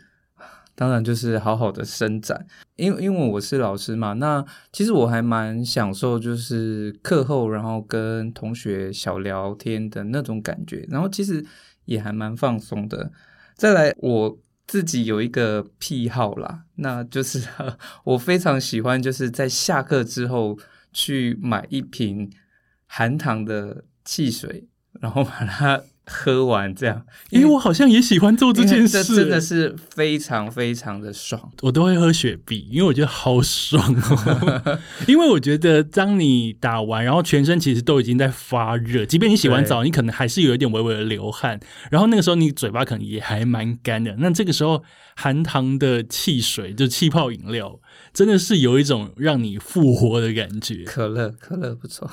[0.76, 11.46] 当然就是好好的伸展，因为因为我是老师嘛，那其实我还蛮享受就是课后然后跟同学小聊天的那种感觉，然后其实
[11.84, 13.12] 也还蛮放松的。
[13.58, 14.40] 再来我。
[14.66, 17.48] 自己有一个癖好啦，那就是
[18.06, 20.58] 我非常喜欢，就是在下课之后
[20.92, 22.32] 去买一瓶
[22.86, 24.68] 含糖的汽水，
[25.00, 25.82] 然后把它。
[26.06, 31.52] 喝完这样，因为我好像也喜欢做这件事，真的是非常非常的爽。
[31.62, 34.80] 我都会喝雪碧，因为我觉得好爽哦。
[35.08, 41.60] 因为我觉得当你打完，然后全身其实都已经在发热，即便你洗完澡，你可能还是有一点微微的流汗。
[41.90, 44.16] 然后那个时候你嘴巴可能也还蛮干的。
[44.20, 44.84] 那这个时候
[45.16, 47.80] 含糖的汽水，就气泡饮料，
[48.14, 50.84] 真的是有一种让你复活的感觉。
[50.84, 52.12] 可乐，可乐不错。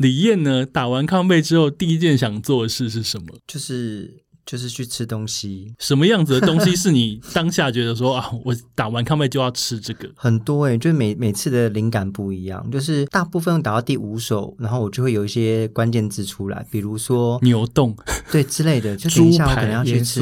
[0.00, 0.64] 李燕呢？
[0.64, 3.38] 打完康贝之后，第一件想做的事是什么？
[3.46, 5.72] 就是就是去吃东西。
[5.78, 10.10] 什么样子的东西是你当下觉得说 啊，我打完康贝就要吃这个？
[10.16, 12.68] 很多哎，就是每每次的灵感不一样。
[12.68, 17.96] 就是大部分打到第五首，然后我就会有一些关键字出来，比如说牛冻，
[18.32, 18.96] 对之类的。
[18.96, 20.20] 就等一下我可能要去吃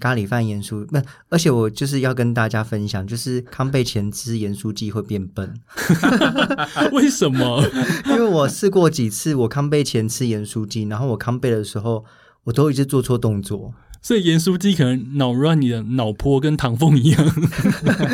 [0.00, 0.86] 咖喱饭、盐酥。
[0.86, 5.52] 不，而且我就是要跟大家分享，就是康贝前吃盐酥鸡会变笨。
[6.92, 7.62] 为什么？
[8.06, 12.04] 因为我试过几次，我康贝前吃盐酥鸡，然后我康贝的时候，
[12.48, 17.34] 我都一直做错动作，所以盐酥鸡可能脑乱你的脑波跟唐凤一样。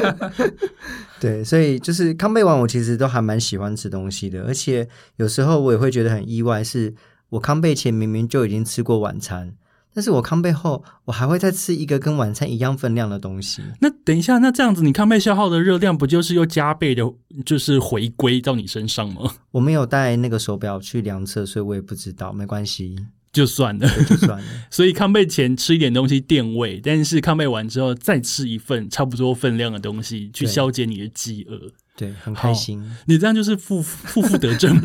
[1.22, 6.92] 对，所以就是康贝完，我其实都还蛮喜欢吃东西的，而且有时候我也会觉得很意外，是
[7.28, 9.54] 我康贝前明明就已经吃过晚餐。
[9.94, 13.62] 但是我康贝后，我还会再吃一个跟晚餐一样分量的东西。
[13.80, 17.04] 那等一下，那这样子你康贝消耗的热量不就是又加倍的，
[17.46, 19.32] 就是回归到你身上吗？
[19.52, 22.32] 我没有带那个手表去量测，所以我也不知道。
[22.32, 22.96] 没关系，
[23.34, 24.44] 就算了，就算了。
[24.70, 31.72] 所以康贝前吃一点东西垫胃，但是康贝完之后再吃一份差不多分量的东西，去消解你的饥饿。
[31.96, 32.82] 对，很开心。
[33.06, 34.76] 你这样就是负负负得正。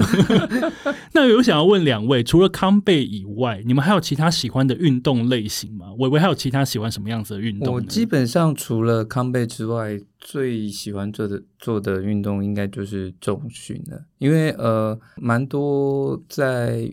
[1.14, 5.88] 那有想要问两位，除了康贝以外，你们还有其他喜欢的运动类型吗？
[5.98, 7.74] 伟伟还有其他喜欢什么样子的运动？
[7.74, 14.06] 我基本上除了康贝之外，最喜欢做的做的运动应该就是重训了。
[14.20, 16.88] 因为呃，蛮多在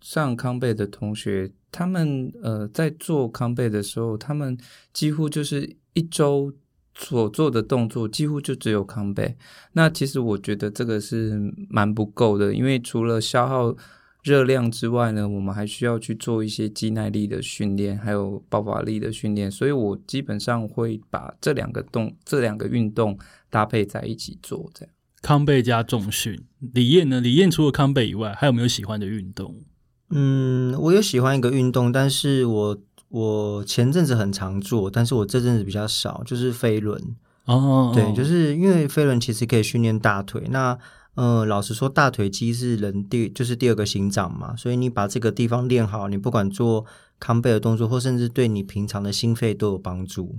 [0.00, 4.58] 上康贝的同学，他们呃在做康贝的时候，他们
[4.92, 6.52] 几乎就是一周。
[6.92, 9.34] 所做的动作几乎就只有康贝，
[9.72, 13.74] 那其实我觉得这个是蛮不够的，因为除了消耗
[14.22, 19.50] 热量之外呢，我们还需要去做一些肌耐力的训练，还有爆发力的训练。
[19.50, 23.16] 所以我基本上会把这两个动这两个运动
[23.48, 24.94] 搭配在一起做，这样。
[25.22, 27.20] 康贝加重训，李燕呢？
[27.20, 29.56] 李燕除了康贝以外，还有没有喜欢的运动？
[30.10, 37.00] 嗯，我有喜欢一个运动，但是我我前阵子很常做，但是我这阵子比较少，就是飞轮。
[37.46, 40.46] 哦，对，就是因为飞轮其实可以训练大腿。
[40.50, 40.78] 那
[41.14, 46.84] 呃，老实说，大腿肌是人第就是第二个心脏嘛，所以你把这个地方练好，你不管做
[47.18, 50.36] 康贝的动作，或甚至对你平常的心肺都有帮助。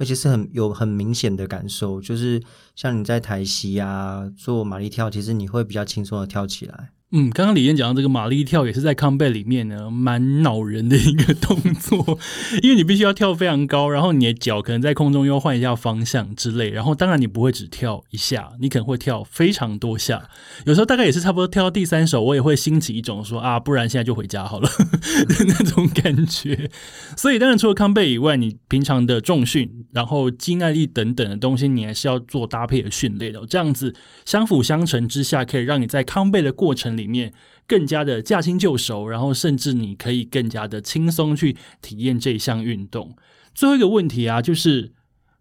[0.00, 2.40] 而且是很有很明显的感受，就是
[2.76, 6.90] 像你在抬膝啊做马力跳，其实你会比较轻松的跳起来。
[7.10, 12.18] 嗯，刚刚李燕讲到这个马力跳，也是在康贝里面呢，蛮恼人的一个动作，
[12.62, 20.28] 因为你必须要跳非常高，然后你的脚可能在空中又换一下方向之类，然后当然你不会只跳一下，你可能会跳非常多下，
[20.66, 24.68] 有时候大概也是差不多跳到第三首，我也会兴起一种说啊，不然现在就回家好了。
[25.48, 26.70] 那种感觉。
[27.16, 36.98] 所以当然除了康贝以外，你平常的重训，然后肌耐力等等的东西，你还是要做搭配的训练的，这样子相辅相成之下，可以让你在康贝的过程。
[36.98, 37.32] 里面
[37.68, 43.14] 更加的驾轻就熟，然后甚至你可以更加的轻松去体验这一项运动。
[43.54, 44.90] 最后一个问题啊，就是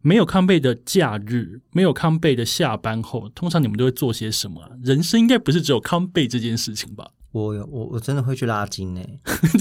[0.02, 4.62] 没有康贝的假日，没有康贝的下班后，通常你们都会做些什么？
[4.84, 7.10] 人生应该不是只有康贝这件事情吧？
[7.32, 9.02] 我有我我真的会去拉筋呢，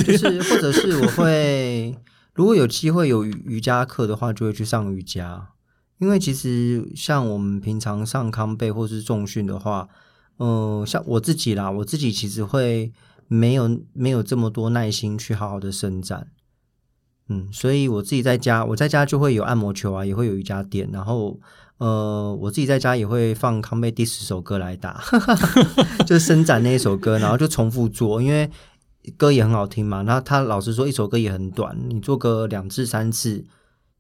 [0.05, 1.97] 就是或者是我会
[2.37, 5.49] 如果有机会有瑜伽课的话，就会去上瑜伽。
[5.99, 9.89] 因为其实像我们平常上康背或是重训的话。
[10.39, 12.93] 嗯，像我自己啦，我自己其实会
[13.27, 16.29] 没有没有这么多耐心去好好的伸展，
[17.31, 21.41] 嗯，所以我自己在家，我在家就会有按摩球啊，也会有瑜伽垫，然后
[21.79, 25.03] 呃，我自己在家也会放康贝第十首歌来打，
[26.07, 28.51] 就是伸展那一首歌，然后就重复做，因为
[29.17, 30.03] 歌也很好听嘛。
[30.03, 33.45] 那他老实说，一首歌也很短，你做个两次三次，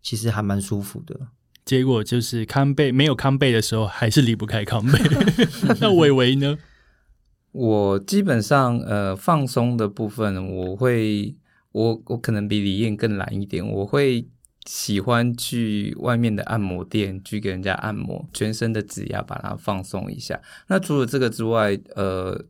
[0.02, 1.28] 其实还蛮舒服的。
[1.64, 4.98] 结果就是康贝没有康贝的时候，还是离不开康贝。
[5.80, 6.56] 那伟伟呢？
[7.52, 11.34] 我基本上呃放松的部分，我会
[11.72, 14.28] 我我可能比李燕更懒一点，我会
[14.66, 20.40] 喜欢去外面的按摩店去给人家按摩全身的指压，把它放松一下。
[20.68, 22.44] 那除了这个之外，呃，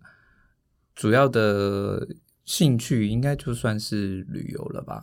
[0.94, 2.07] 主要的
[2.47, 5.03] 兴趣应该就算是旅游了吧。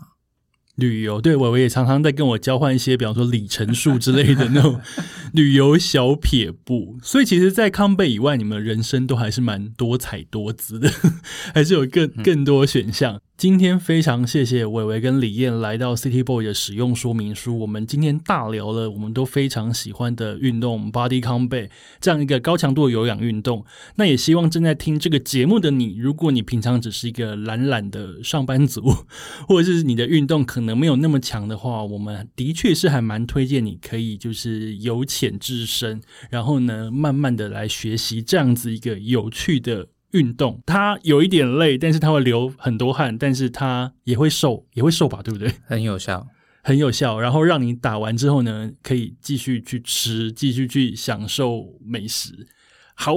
[0.76, 4.82] 旅游对，伟伟也常常在跟我交换一些，比方说里程数之类的那种
[5.32, 6.98] 旅游小撇步。
[7.04, 10.90] 所以其实，在康贝以外，你们人生都还是蛮多彩多姿的，
[11.54, 13.22] 还是有更更多选项。
[13.36, 17.60] 今天非常谢谢伟伟跟李燕来到 City Boy 的使用说明书。
[17.60, 21.70] 我们今天大聊了我们都非常喜欢的运动 Body Combat
[22.00, 23.66] 这样一个高强度有氧运动。
[23.96, 28.82] 那也希望正在听这个节目的你，如果你平常只是一个懒懒的上班族，
[29.48, 39.88] 或者是你的运动可能没有那么强的话，我们的确是还蛮推荐你可以就是由浅至深，然后呢慢慢的来学习这样子一个有趣的。
[40.14, 45.52] 运动它有一点累，但是它会流很多汗，但是它也会瘦，也会瘦吧，对不对？
[45.66, 46.26] 很有效，
[46.64, 47.20] 很有效。
[47.20, 52.48] 然后让你打完之后呢，可以继续去吃，继续去享受美食。
[52.96, 53.16] 好，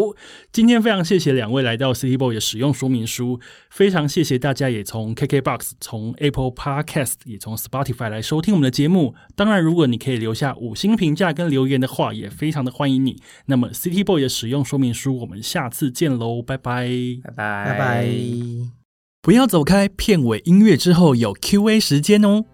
[0.51, 9.15] 今天非常谢谢两位来到 City Boy 的使用说明书，非常谢谢大家也从 KKBox、从 Apple Podcast、也从 Spotify 来收听我们的节目。
[9.35, 13.21] 当然，如果你可以留下五星评价跟留言的话，也非常的欢迎你。
[13.47, 16.89] 那么 City Boy 的使用说明书，我们下次见喽，拜拜，
[17.23, 18.09] 拜拜，拜拜。
[19.21, 22.45] 不要走开，片尾音乐之后有 Q&A 时间哦。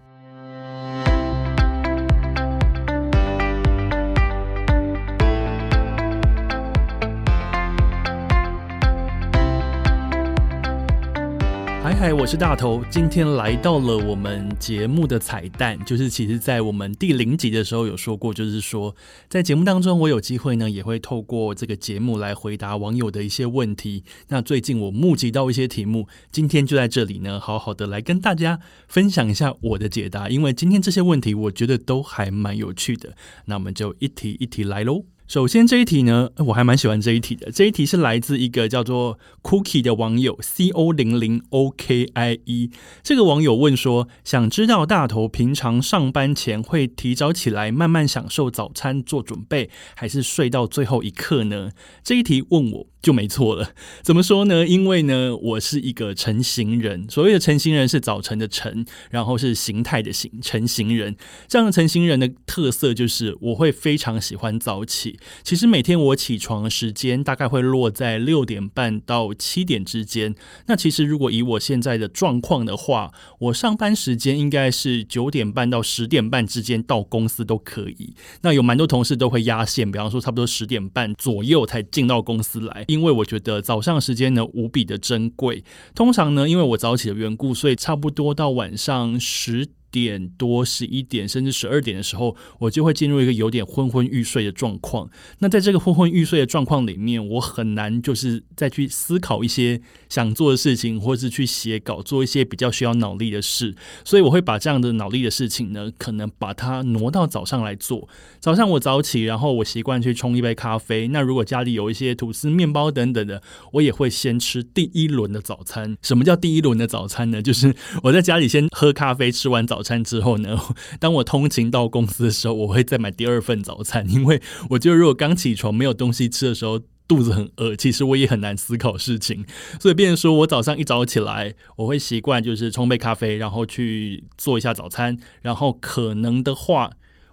[12.23, 18.95] 我是大头，今天来到了我们节目的彩蛋，就是其实，在我们第零集的时候有说过，就是说
[19.29, 24.05] 在节目当中，我有机会呢，也会透过这个节目来回答网友的一些问题。
[24.29, 33.17] 那最近我募集到一些题目，今天就在这里呢，好好的来跟大家分享一下我的解答，因为今天这些问题我觉得都还蛮有趣的。
[33.47, 35.07] 那我们就一题一题来喽。
[35.29, 37.51] 首先这一题呢，我还蛮喜欢这一题的。
[37.51, 42.71] 这一题是来自一个叫做 Cookie 的网友 C O 零零 O K I E。
[43.03, 51.71] 这个网友问说，想知道大头平常上班前会提早起来慢慢享受早餐做准备，还是睡到最后一刻呢？
[52.05, 52.92] 这一题问我。
[53.03, 53.73] 就没错了。
[54.03, 54.67] 怎么说呢？
[54.67, 57.07] 因为呢，我是一个成型人。
[57.11, 61.17] 所谓的成型人是早晨的晨，然后是形态的形，成型人。
[61.49, 65.19] 这样的成型人的特色就是我会非常喜欢早起。
[65.43, 70.35] 其实每天我起床的时间大概会落在六点半到七点之间。
[70.67, 78.15] 那其实如果以我现在的状况的话，我上班时间应该是九点半到十点半之间到公司都可以。
[78.43, 82.85] 那有蛮多同事都会压线，比方说差不多十点半左右才进到公司来。
[82.93, 85.65] 因为我觉得早上时间呢无比的珍贵，
[85.95, 89.69] 通常呢因为我早起的缘故，所以差不多到晚上十。
[89.93, 95.11] 点多十一点甚至十二点的时候，我就会进入一个有点昏昏欲睡的状况。
[95.41, 103.75] 那在这个昏昏欲睡的状况里面，我很难就是再去思考一些想做的事情，或是去写稿做一些比较需要脑力的事。
[104.03, 108.09] 所以我会把这样的脑力的事情呢，可能把它挪到早上来做。
[108.41, 111.09] 早上我早起，然后我习惯去冲一杯咖啡。
[111.09, 115.99] 那如果家里有一些吐司、面包等等的，我也会先吃第一轮的早餐。
[116.01, 117.43] 什么叫第一轮的早餐呢？
[117.43, 117.75] 就是
[118.05, 119.82] 我在家里先喝咖啡，吃完早。
[119.83, 120.57] 早餐之后呢，
[121.01, 129.45] 当我通勤到公司的时候，我会再买第二份早餐， 因为我觉得如果刚起床没有东西吃的时候，肚子很饿，其实我也很难思考事情。
[129.81, 136.93] 所以，变成说我早上一早起来，我会习惯就是冲杯咖啡，然后去做一下早餐，然后可能的话。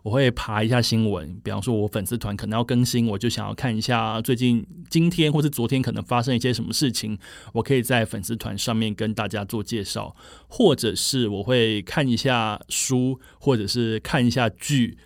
[0.09, 7.15] 我会爬一下新闻，比方说我粉丝团可能要更新，我就想要看一下最近今天或是昨天可能发生一些什么事情，
[7.53, 10.15] 我可以在粉丝团上面跟大家做介绍，
[10.47, 14.97] 或者是我会看一下书，或者是看一下剧。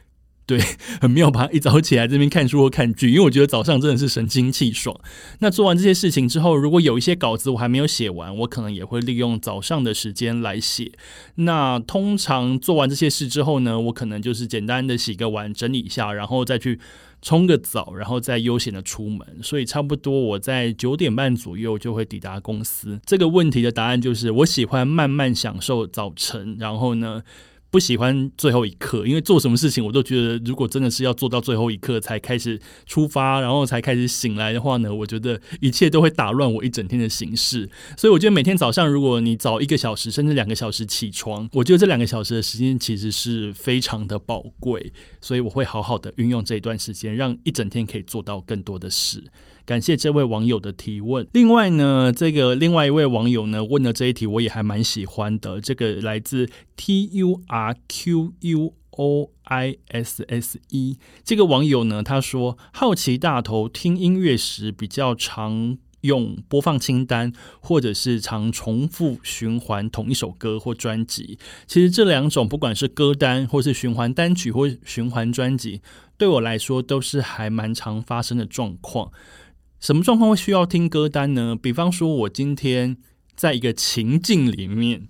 [0.45, 0.59] 对，
[0.99, 1.47] 很妙吧？
[1.53, 4.99] 一早起来这边看书或看剧，因为我觉得早上真的是神清气爽。
[5.39, 10.91] 那做完这些事情之后，如果有一些稿子我还没有写完，我可能也会利用早上的时间来写。
[11.35, 16.77] 那通常做完这些事之后呢，我可能就是简单的洗个碗，整理一下，然后再去
[17.21, 19.25] 冲个澡，然后再悠闲的出门。
[19.41, 22.99] 所以差不多我在九点半左右就会抵达公司。
[23.05, 27.23] 这个问题的答案就是，我喜欢慢慢享受早晨，然后呢。
[27.74, 37.67] 不喜欢最后一刻，因为做什么事情我都觉得，如果真的是要做到最后一刻才开始出发，然后才开始醒来的话呢，我觉得一切都会打乱我一整天的形式。
[37.97, 49.24] 所以我觉得每天早上，如果你早一个小时甚至两个小时起床，我觉得这两个小时的时间其实是非常的宝贵，所以我会好好的运用这一段时间，让一整天可以做到更多的事。
[49.66, 51.28] 感谢这位网友的提问。
[51.34, 55.61] 另外呢，这个另外一位网友呢问的这一题，我也还蛮喜欢的。
[55.61, 71.39] 这个来自 T U R Q U O I S S E 这个网友呢，他说好奇大头听音乐时比较常用播放清单，或者是常重复循环同一首歌或专辑。
[71.66, 75.82] 其实这两种，不管是歌单，或是循环单曲，或循环专辑，
[76.18, 79.11] 对我来说都是还蛮常发生的状况。
[79.84, 81.57] 什么状况会需要听歌单呢？
[81.61, 82.95] 比方说，我今天
[83.36, 85.09] 在一个情境里面，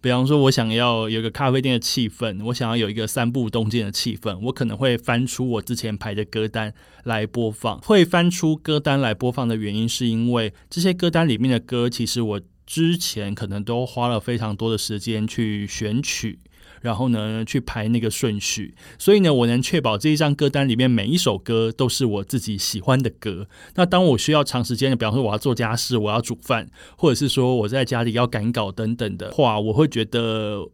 [0.00, 6.72] 比方说，我想要有一个咖啡店的气氛，我想要有一个三步东进的气氛，我可能会翻出我之前排的歌单
[7.02, 7.78] 来播放。
[7.80, 16.38] 会翻出歌单来播放的原因，是因为这些歌单里面的歌，其实我之前可能都花了非常多的时间去选取。
[16.84, 23.48] 然后呢，去排那个顺序，所以呢，我能确保这一张歌单里面每一首歌都是我自己喜欢的歌。
[23.76, 26.68] 那当我需要长时间的，比方说我要做家事，我要煮饭，
[26.98, 30.68] 或者是说我在家里要赶稿等等的话，我会觉得。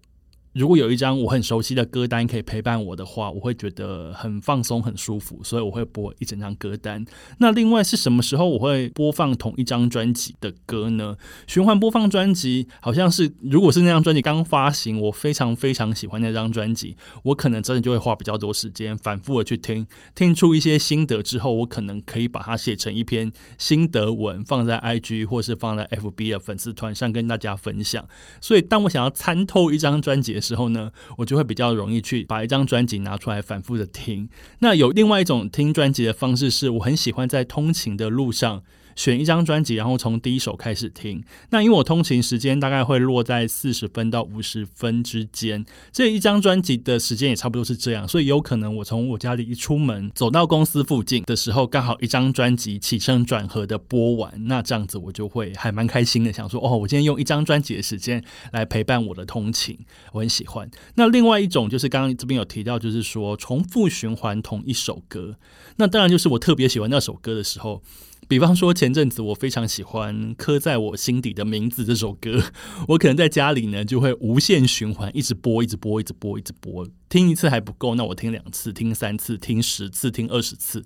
[0.53, 7.05] 如果有一张我很熟悉的歌单可以陪伴我的话，我会觉得很放松、很舒服，所以我会播一整张歌单。
[7.39, 11.17] 那另外是什么时候我会播放同一张专辑的歌呢？
[11.47, 19.87] 循环播放专辑，好像是如果是那张专辑刚发行，我非常非常喜欢那张专辑，我可能真的就会花比较多时间反复的去听，
[20.17, 28.05] 听出一些心得之后，我可能可以把它写成一篇心得文，放在 IG 或是放在 FB 的粉丝团上跟大家分享。
[28.41, 34.29] 所以当我想要参透一张专辑，时候呢，我就会比较容易去把一张专辑拿出来反复的听。
[34.61, 38.63] 那有另外一种听专辑的方式，是我很喜欢在通勤的路上。
[39.01, 41.25] 选一张专辑，然后从第一首开始听。
[41.49, 58.23] 那因为我通勤时间大概会落在四十分到五十分之间，这一张专辑的时间也差不多是这样，所以有可能我从我家里一出门走到公司附近的时候，刚好一张专辑起承转合的播完，那这样子我就会还蛮开心的，想说哦，我今天用一张专辑的时间
[58.53, 59.79] 来陪伴我的通勤，
[60.13, 60.71] 我很喜欢。
[60.97, 65.37] 那另外一种就是刚刚这边有提到，就是说重复循环同一首歌，
[65.77, 67.83] 那当然就是我特别喜欢那首歌的时候。
[68.31, 72.41] 比方说，前阵子我非常喜欢《刻在我心底的名字》这首歌，
[72.87, 76.87] 我可能在家里呢就会无限循环，一直播，一直播，一直播，一直播。
[77.09, 80.85] 听一次还不够，那我听两次，听三次，听十次，听二十次。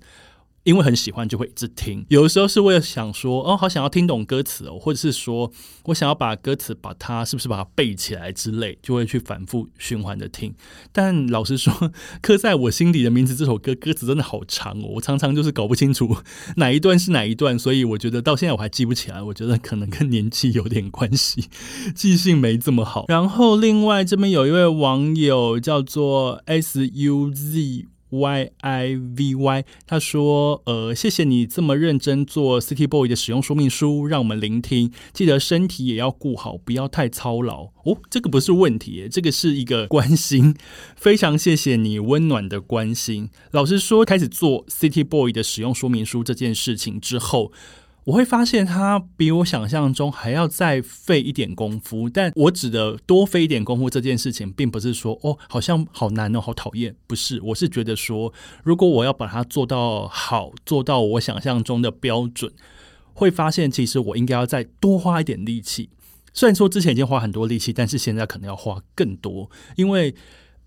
[0.65, 5.51] 因为很喜欢就会一直听，有的时候是为了想说哦，好想要听懂歌词哦，或者是说
[5.85, 10.53] 我想要把歌词把它是不是把它背起来之类，就会去反复循环的听。
[10.91, 11.91] 但老实说，
[12.21, 16.17] 刻在我心底的名字这首歌歌词真的好长哦，我常常就是搞不清楚
[16.57, 19.21] 哪一段是哪一段，所以我觉得到现在我还记不起来。
[19.21, 21.45] 我觉得可能跟年纪有点关系，
[21.95, 23.05] 记性没这么好。
[23.07, 27.85] 然后另外这边有一位网友叫做 S U Z。
[28.09, 34.91] Y I V Y，他说：“呃，谢谢你这么认真做 City Boy 的使用说明书，让我们聆听。
[35.11, 37.97] 记得身体也要顾好，不要太操劳哦。
[38.09, 40.55] 这个不是问题，这个是一个关心。
[40.95, 43.29] 非常谢谢你温暖的关心。
[43.51, 47.51] 老实说，开始做 City Boy 的使用说明书这件事情之后。”
[48.05, 58.31] 我会发现它比我想象中还要再费一点功夫，但我指的多费一点功夫这件事情，并不是说哦，好像好难哦，好讨厌，不是，我是觉得说，
[58.63, 62.53] 如果我要把它做到好，做到我想象中的标准，
[63.13, 65.89] 会发现其实我应该要再多花一点力气。
[66.31, 70.13] 虽然说之前已经花很多力气，但是现在可能要花更多，因为。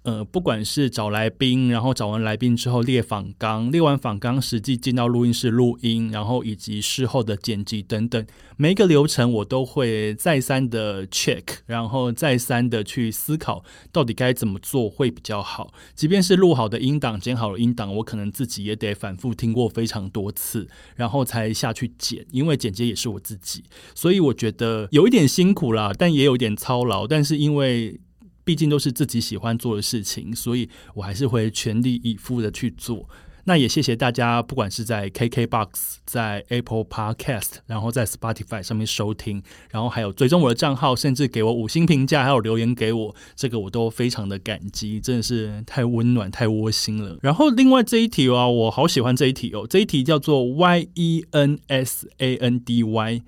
[0.09, 15.75] 呃，不管是找来宾，然后找完来宾之后列访纲，列完访纲，实际进到录音室录音，然后以及事后的剪辑等等，每一个流程我都会再三的 check，然后再三的去思考到底该怎么做会比较好。
[15.95, 28.01] 即便是录好的音档、剪好的音档，我可能自己也得反复听过非常多次，然后才下去剪，因为剪接也是我自己，所以我觉得有一点辛苦啦，但也有点操劳，但是因为。
[28.49, 33.07] 毕竟都是自己喜欢做的事情，所以我还是会全力以赴的去做。
[33.45, 35.69] 那也谢谢大家，不管是在 KKBOX、
[36.07, 47.19] 在 Apple Podcast，然后在 Spotify 上面收听，然后还有追踪我的账号，甚至给我五星评价，还有留言给我，这个我都非常的感激，真的是太温暖、太窝心了。
[47.21, 53.23] 然后另外这一题啊，我好喜欢这一题哦，这一题叫做 Y E N S A N D Y。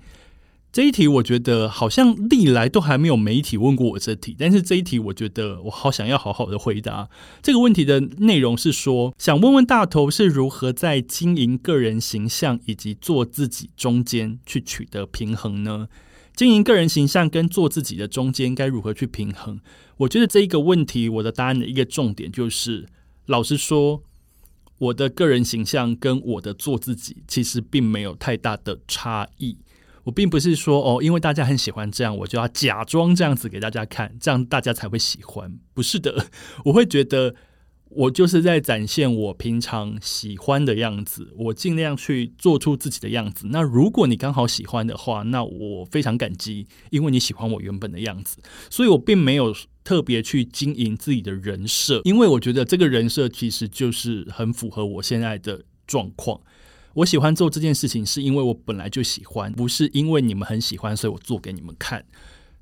[0.71, 7.09] 这一题我觉得好像历来都还没有媒体问过我这题，但是这一题我觉得我好想要好好的回答。
[7.41, 15.89] 这个问题的内容是说，想问问大头是如何在经营个人形象以及做自己中间去取得平衡呢？
[16.33, 19.59] 经营个人形象跟做自己的中间该如何去平衡？
[19.97, 22.87] 我觉得这一个问题，我的答案的一个重点就是，
[23.25, 24.01] 老实说，
[24.77, 29.57] 我的个人形象跟我的做自己其实并没有太大的差异。
[30.03, 35.59] 我并不是说哦，因为大家很喜欢这样，我就要假装这样子给大家看，这样大家才会喜欢。
[35.73, 36.27] 不是的，
[36.65, 37.35] 我会觉得
[37.89, 43.47] 我就是在展现我平常喜欢的样子，我尽量去做出自己的样子。
[43.49, 48.37] 那如果你刚好喜欢的话，那我非常感激，因为你喜欢我原本的样子。
[48.69, 56.39] 所以我并没有特别去经营自己的人设，因为我觉得这个人设其实就是很符合我现在的状况。
[56.93, 62.03] 我喜欢做这件事情，是因为我本来就喜欢，不是因为你们很喜欢，所以我做给你们看，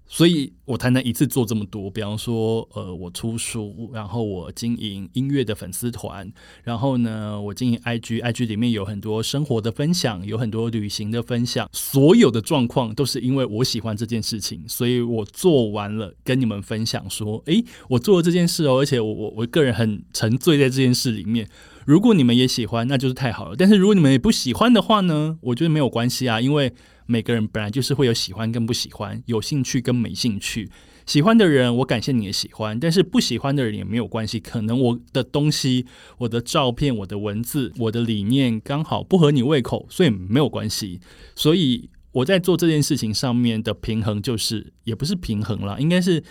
[0.05, 1.89] 所以我才能一次做这么多。
[1.89, 6.31] 比方说，呃，我出书，然后我经营音乐的粉丝团，
[6.63, 21.49] 然后呢，我经营 IG，IG 里面有很多生活的分享，有很多旅行的分享，所有的状况都是因为我喜欢这件事情，所以我做完了跟你们分享说，诶，我做了这件事哦，而且我我我个人很沉醉在这件事里面。
[21.89, 23.55] 如果你们也喜欢，那就是太好了。
[23.57, 25.39] 但是如果你们也不喜欢的话呢？
[25.41, 26.71] 我觉得没有关系啊，因为
[27.07, 30.69] 每个人本来就是会有喜欢跟不喜欢，有兴趣跟没兴趣。
[31.07, 34.39] 喜欢的人，我感谢你的喜欢；但是不喜欢的人也没有关系。
[34.39, 35.87] 可能我的东西、
[36.19, 40.99] 我的照片、我的文字、我的理念刚好不合你胃口，所以没有关系。
[41.35, 46.23] 所以我在做这件事情上面的平衡，就是也不是平衡了，应该是。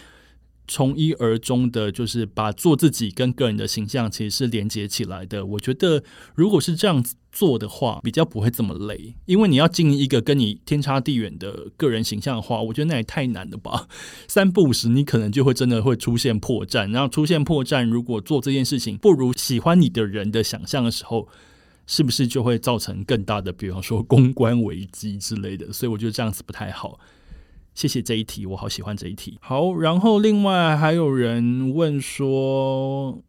[0.68, 5.44] 从一而终的，就是把做自己跟个人的形象其实是连接起来的。
[5.46, 6.04] 我觉得，
[6.34, 9.14] 如果是这样子做的话，比较不会这么累。
[9.24, 13.88] 因为你要经营一个跟你天差地远的个人形象的话，我觉得那也太难了吧。
[14.28, 16.92] 三不五时，你可能就会真的会出现破绽。
[16.92, 21.28] 然后出现破绽，如果做这件事情不如喜欢你的人的想象的时候，
[21.86, 25.72] 是不是就会造成更大的，比方说公关危机之类的？
[25.72, 27.00] 所以我觉得这样子不太好。
[27.78, 29.38] 谢谢这一题，我好喜欢这一题。
[29.40, 33.22] 好，然后另外还有人问说，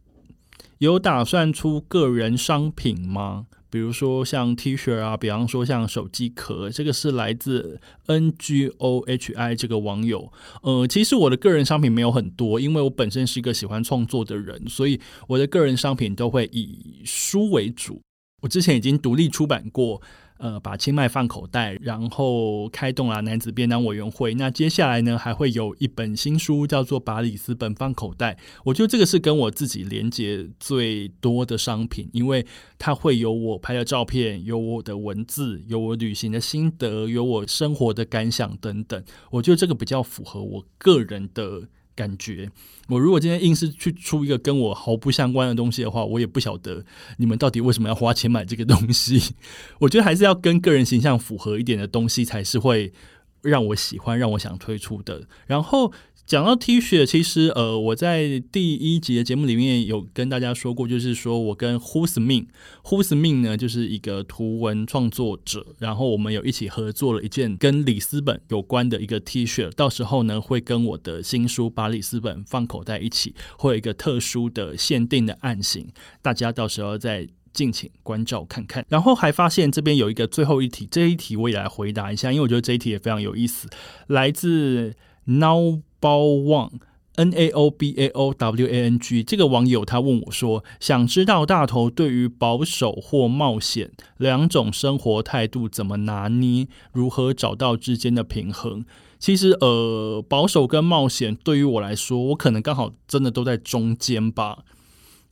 [0.80, 3.46] 有打算出个人商品吗？
[3.70, 10.34] 比如说像 T 恤啊，比方说像手机壳，这个是来自 N G O H I 这个网友。
[10.64, 18.02] 呃，其实我的个人商品没有很多，因为我本身是一个喜欢创作的人，所以我的个人商品都会以书为主。
[18.42, 20.02] 我之前已经独立出版过。
[20.40, 24.34] 呃，把清迈放口袋，然后开动了男子便当委员会。
[24.36, 28.34] 那接下来呢，还会有一本新书，叫做《把里斯本放口袋》。
[28.64, 32.46] 我觉得这个是跟我自己连接最多的商品，因为
[32.78, 39.04] 它会有我拍的照片，有我的文字，有我旅行的心得，有我生活的感想等等。
[39.32, 41.68] 我觉得这个比较符合我个人的。
[42.00, 42.50] 感觉，
[42.88, 46.86] 我如果今天硬是去出一个跟我毫不相关的东西的话，我也不晓得
[47.18, 49.36] 你们到底为什么要花钱买这个东西。
[49.80, 52.94] 我觉得还是要跟个人形象符合一点的东西，才是会
[53.42, 55.28] 让我喜欢、让我想推出的。
[55.46, 55.92] 然后。
[56.30, 75.88] 讲到 T 恤，其实呃，我在第一集的节目里面有跟大家说过，就是说我跟 Who's Min，Who's Min 呢，就是一个图文创作者，然后我们有一起合作了一件跟里斯本有关的一个 T 恤，到时候呢会跟我的新书把里斯本放口袋一起，会有一个特殊的限定的案型，
[76.22, 78.86] 大家到时候再敬请关照看看。
[78.88, 83.68] 然后还发现这边有一个最后一题，这一题我也来回答一下，因为我觉得这一题也非常有意思，
[84.06, 84.94] 来自
[85.26, 85.82] Now。
[86.00, 86.72] 包旺
[87.16, 98.86] N A O B A O W A N G 这个网友他问我说：“想知道大头对于保守或冒险两种生活态度怎么拿捏，如何找到之间的平衡？”
[99.20, 104.60] 其实，呃，保守跟冒险对于我来说，我可能刚好真的都在中间吧，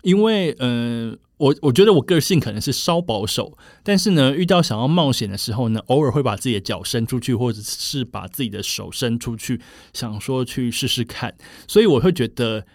[0.01, 1.17] 因为，嗯。
[1.37, 9.61] 我我觉得我个性可能是稍保守，但是呢，遇到想要冒险的时候呢，偶尔会把自己的脚伸出去，或者是把自己的手伸出去，
[9.93, 11.35] 想说去试试看。
[11.67, 12.65] 所以我会觉得，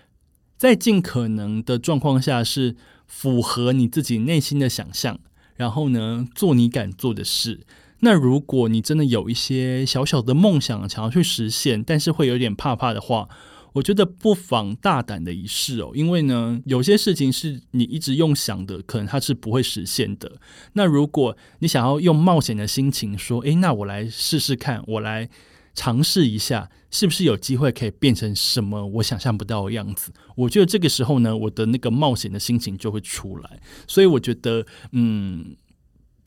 [0.56, 5.18] 在尽可能的状况下是符合你自己内心的想象，
[5.56, 7.66] 然后呢，做你敢做的事。
[8.04, 13.28] 那如果你真的有一些小小的梦想想要去实现，但是会有点怕怕的话。
[13.72, 20.40] 我觉得不妨大胆的一试哦，因为呢，有些事情是你一直用想的，可能它是不会实现的。
[20.74, 25.28] 那如果你想要用冒险的心情说，诶，那我来试试看，我来
[25.74, 30.12] 尝试一下，是不是有机会可以变成什么我想象不到的样子？
[30.36, 33.60] 我觉得这个时候呢，我的那个冒险的心情就会出来。
[33.88, 35.56] 所以我觉得，嗯。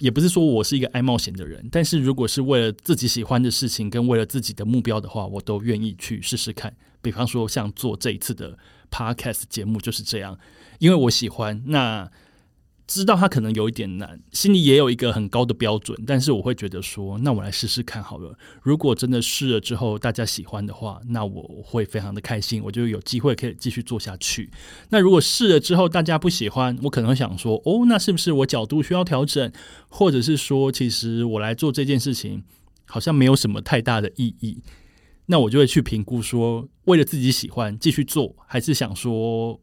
[0.02, 6.76] 也不是说我是一个爱冒险的人，但是如果是为了自己喜欢的事情跟为了自己的目标的话，我都愿意去试试看。
[7.06, 8.58] 比方说，像做这一次的
[8.90, 10.38] podcast 节目就是这样，
[10.80, 12.10] 因为我喜欢那。
[12.88, 18.38] 知道他可能有一点难，心里也有一个很高的标准，但是我会觉得说，那我来试试看好了。
[18.62, 24.52] 如果真的试了之后大家喜欢的话，那我会非常的开心，我就有机会可以继续做下去。
[24.90, 29.52] 那如果试了之后大家不喜欢，我可能会想说，哦，那是不是我角度需要调整，
[29.90, 32.44] 或者是说，其实我来做这件事情
[32.86, 34.62] 好像没有什么太大的意义？
[35.28, 39.60] 那我就会去评估说，为了自己喜欢继续做，还是想说，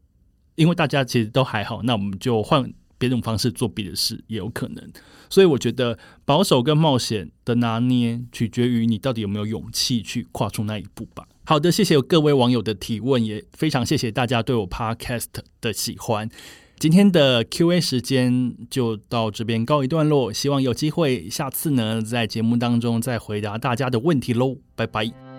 [0.55, 2.73] 因为大家其实都还好，那我们就换。
[2.99, 4.93] 别种方式做别的事也有可能，
[5.29, 11.27] 所以我觉得保守跟冒险的拿捏，取决于你到底有没有勇气去跨出那一步吧。
[11.43, 15.25] 好的，谢谢各位网友的提问，也非常谢谢大家对我 Podcast
[15.59, 16.29] 的喜欢。
[16.79, 25.32] 今天的 Q&A 时间就到这边告一段落，希望有机会下次呢在节目当中再回答大家的问题喽，拜拜。